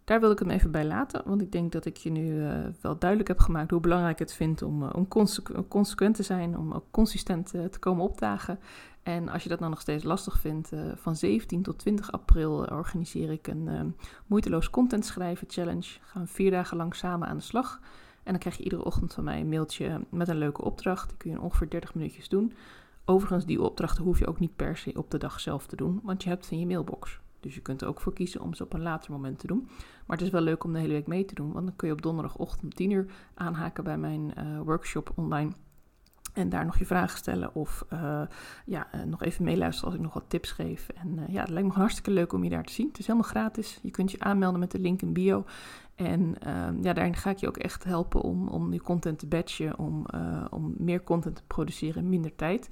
Daar 0.05 0.21
wil 0.21 0.31
ik 0.31 0.39
hem 0.39 0.51
even 0.51 0.71
bij 0.71 0.85
laten, 0.85 1.23
want 1.25 1.41
ik 1.41 1.53
denk 1.53 1.73
dat 1.73 1.85
ik 1.85 1.97
je 1.97 2.11
nu 2.11 2.35
uh, 2.35 2.53
wel 2.81 2.99
duidelijk 2.99 3.29
heb 3.29 3.39
gemaakt 3.39 3.71
hoe 3.71 3.81
belangrijk 3.81 4.19
het 4.19 4.33
vind 4.33 4.63
om, 4.63 4.83
uh, 4.83 4.89
om 4.93 5.09
consequ 5.09 5.63
consequent 5.69 6.15
te 6.15 6.23
zijn, 6.23 6.59
om 6.59 6.73
ook 6.73 6.85
consistent 6.91 7.55
uh, 7.55 7.65
te 7.65 7.79
komen 7.79 8.05
opdagen. 8.05 8.59
En 9.03 9.29
als 9.29 9.43
je 9.43 9.49
dat 9.49 9.59
nou 9.59 9.71
nog 9.71 9.81
steeds 9.81 10.05
lastig 10.05 10.39
vindt, 10.41 10.71
van 10.95 11.17
17 11.17 11.63
tot 11.63 11.79
20 11.79 12.13
april 12.13 12.67
organiseer 12.71 13.31
ik 13.31 13.47
een 13.47 13.97
moeiteloos 14.27 14.71
content 14.71 15.07
schrijven 15.07 15.47
challenge. 15.51 15.99
Gaan 16.01 16.23
we 16.23 16.29
vier 16.29 16.51
dagen 16.51 16.77
lang 16.77 16.95
samen 16.95 17.29
aan 17.29 17.37
de 17.37 17.43
slag. 17.43 17.81
En 18.23 18.31
dan 18.31 18.39
krijg 18.39 18.57
je 18.57 18.63
iedere 18.63 18.85
ochtend 18.85 19.15
van 19.15 19.25
mij 19.25 19.41
een 19.41 19.49
mailtje 19.49 20.01
met 20.11 20.29
een 20.29 20.39
leuke 20.39 20.63
opdracht. 20.63 21.09
Die 21.09 21.19
kun 21.19 21.31
je 21.31 21.37
in 21.37 21.43
ongeveer 21.43 21.71
30 21.71 21.95
minuutjes 21.95 22.29
doen. 22.29 22.53
Overigens, 23.05 23.47
die 23.47 23.63
opdrachten 23.63 24.05
hoef 24.05 24.19
je 24.19 24.27
ook 24.27 24.39
niet 24.39 24.57
per 24.57 24.77
se 24.77 24.93
op 24.95 25.11
de 25.11 25.19
dag 25.19 25.41
zelf 25.41 25.67
te 25.67 25.77
doen, 25.77 26.01
want 26.03 26.23
je 26.23 26.29
hebt 26.29 26.45
ze 26.45 26.53
in 26.53 26.59
je 26.59 26.67
mailbox. 26.67 27.21
Dus 27.45 27.55
je 27.55 27.61
kunt 27.61 27.83
er 27.83 27.89
ook 27.89 28.01
voor 28.01 28.13
kiezen 28.13 28.41
om 28.41 28.55
ze 28.55 28.63
op 28.63 28.73
een 28.73 28.83
later 28.83 29.13
moment 29.13 29.39
te 29.39 29.47
doen. 29.47 29.69
Maar 30.07 30.17
het 30.17 30.27
is 30.27 30.33
wel 30.33 30.41
leuk 30.41 30.65
om 30.65 30.73
de 30.73 30.79
hele 30.79 30.93
week 30.93 31.07
mee 31.07 31.25
te 31.25 31.35
doen, 31.35 31.53
want 31.53 31.67
dan 31.67 31.77
kun 31.77 31.89
je 31.89 31.95
op 31.95 32.03
donderdagochtend 32.03 32.63
om 32.63 32.75
10 32.75 32.91
uur 32.91 33.07
aanhaken 33.35 33.85
bij 33.85 33.99
mijn 33.99 34.33
uh, 34.39 34.61
workshop 34.61 35.13
online. 35.15 35.51
En 36.35 36.49
daar 36.49 36.65
nog 36.65 36.79
je 36.79 36.87
vragen 36.87 37.19
stellen 37.19 37.55
of 37.55 37.85
uh, 37.93 38.23
ja, 38.67 38.87
uh, 38.95 39.03
nog 39.03 39.23
even 39.23 39.45
meeluisteren 39.45 39.91
als 39.91 39.99
ik 39.99 40.05
nog 40.05 40.15
wat 40.15 40.25
tips 40.29 40.51
geef. 40.51 40.89
En 40.89 41.19
ja, 41.29 41.41
het 41.41 41.51
lijkt 41.51 41.69
me 41.69 41.75
hartstikke 41.75 42.11
leuk 42.11 42.33
om 42.33 42.45
je 42.45 42.51
daar 42.51 42.65
te 42.65 42.73
zien. 42.73 42.89
Het 42.89 42.99
is 42.99 43.07
helemaal 43.07 43.29
gratis. 43.29 43.79
Je 43.83 43.91
kunt 43.91 44.11
je 44.11 44.21
aanmelden 44.21 44.61
met 44.61 44.71
de 44.71 44.79
link 44.79 45.03
in 45.03 45.13
bio. 45.13 45.45
En 45.95 46.21
uh, 46.47 46.83
ja, 46.83 46.93
daarin 46.93 47.15
ga 47.15 47.31
ik 47.31 47.37
je 47.37 47.49
ook 47.49 47.57
echt 47.57 47.85
helpen 47.85 48.21
om, 48.21 48.49
om 48.49 48.73
je 48.73 48.81
content 48.81 49.19
te 49.19 49.27
batchen, 49.27 49.79
om, 49.79 50.07
om 50.51 50.75
meer 50.79 51.03
content 51.03 51.37
te 51.37 51.43
produceren 51.47 52.03
in 52.03 52.09
minder 52.09 52.35
tijd. 52.35 52.69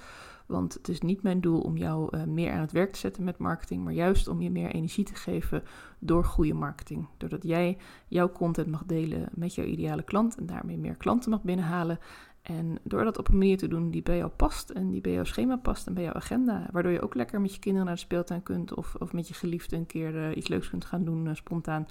Want 0.46 0.74
het 0.74 0.88
is 0.88 1.00
niet 1.00 1.22
mijn 1.22 1.40
doel 1.40 1.60
om 1.60 1.76
jou 1.76 2.26
meer 2.26 2.52
aan 2.52 2.60
het 2.60 2.72
werk 2.72 2.92
te 2.92 2.98
zetten 2.98 3.24
met 3.24 3.38
marketing, 3.38 3.84
maar 3.84 3.92
juist 3.92 4.28
om 4.28 4.42
je 4.42 4.50
meer 4.50 4.70
energie 4.70 5.04
te 5.04 5.14
geven 5.14 5.62
door 5.98 6.24
goede 6.24 6.54
marketing. 6.54 7.06
Doordat 7.16 7.42
jij 7.42 7.78
jouw 8.08 8.32
content 8.32 8.66
mag 8.66 8.84
delen 8.84 9.28
met 9.32 9.54
jouw 9.54 9.64
ideale 9.64 10.02
klant 10.02 10.36
en 10.36 10.46
daarmee 10.46 10.78
meer 10.78 10.96
klanten 10.96 11.30
mag 11.30 11.42
binnenhalen. 11.42 11.98
En 12.42 12.78
door 12.82 13.04
dat 13.04 13.18
op 13.18 13.28
een 13.28 13.38
manier 13.38 13.58
te 13.58 13.68
doen 13.68 13.90
die 13.90 14.02
bij 14.02 14.16
jou 14.16 14.30
past 14.30 14.70
en 14.70 14.90
die 14.90 15.00
bij 15.00 15.12
jouw 15.12 15.24
schema 15.24 15.56
past 15.56 15.86
en 15.86 15.94
bij 15.94 16.02
jouw 16.02 16.12
agenda. 16.12 16.68
Waardoor 16.72 16.92
je 16.92 17.02
ook 17.02 17.14
lekker 17.14 17.40
met 17.40 17.54
je 17.54 17.60
kinderen 17.60 17.86
naar 17.86 17.96
de 17.96 18.00
speeltuin 18.00 18.42
kunt 18.42 18.74
of, 18.74 18.94
of 18.94 19.12
met 19.12 19.28
je 19.28 19.34
geliefde 19.34 19.76
een 19.76 19.86
keer 19.86 20.14
uh, 20.14 20.36
iets 20.36 20.48
leuks 20.48 20.70
kunt 20.70 20.84
gaan 20.84 21.04
doen 21.04 21.26
uh, 21.26 21.34
spontaan. 21.34 21.86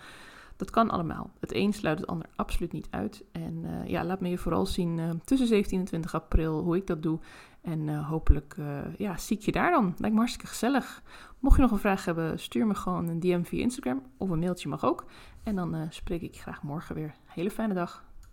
Dat 0.55 0.70
kan 0.70 0.89
allemaal. 0.89 1.31
Het 1.39 1.53
een 1.53 1.74
sluit 1.74 2.00
het 2.00 2.08
ander 2.08 2.27
absoluut 2.36 2.72
niet 2.72 2.88
uit. 2.89 3.24
En 3.31 3.63
uh, 3.63 3.88
ja, 3.88 4.03
laat 4.03 4.22
me 4.22 4.29
je 4.29 4.38
vooral 4.38 4.65
zien 4.65 5.22
tussen 5.24 5.48
17 5.48 5.79
en 5.79 5.86
20 5.86 6.15
april 6.15 6.60
hoe 6.60 6.75
ik 6.75 6.88
dat 6.88 7.03
doe. 7.03 7.20
En 7.62 8.03
hopelijk 8.03 8.55
ja, 8.98 9.17
zie 9.17 9.38
ik 9.38 9.43
je 9.43 9.51
daar 9.51 9.72
dan. 9.72 9.84
Lijkt 9.98 10.13
me 10.13 10.22
hartstikke 10.22 10.48
gezellig. 10.48 11.03
Mocht 11.39 11.55
je 11.55 11.62
nog 11.62 11.72
een 11.72 11.79
vraag 11.79 12.05
hebben, 12.05 12.39
stuur 12.39 12.67
me 12.67 12.75
gewoon 12.75 13.08
een 13.08 13.20
DM 13.20 13.43
via 13.43 13.62
Instagram. 13.62 14.01
Of 14.17 14.29
een 14.29 14.39
mailtje 14.39 14.70
mag 14.70 14.86
ook. 14.86 15.05
En 15.43 15.55
dan 15.55 15.88
spreek 15.89 16.22
ik 16.22 16.34
je 16.34 16.41
graag 16.41 16.63
morgen 16.63 16.96
weer. 16.96 17.13
Hele 17.25 17.51
fijne 17.51 17.74
dag. 17.74 18.11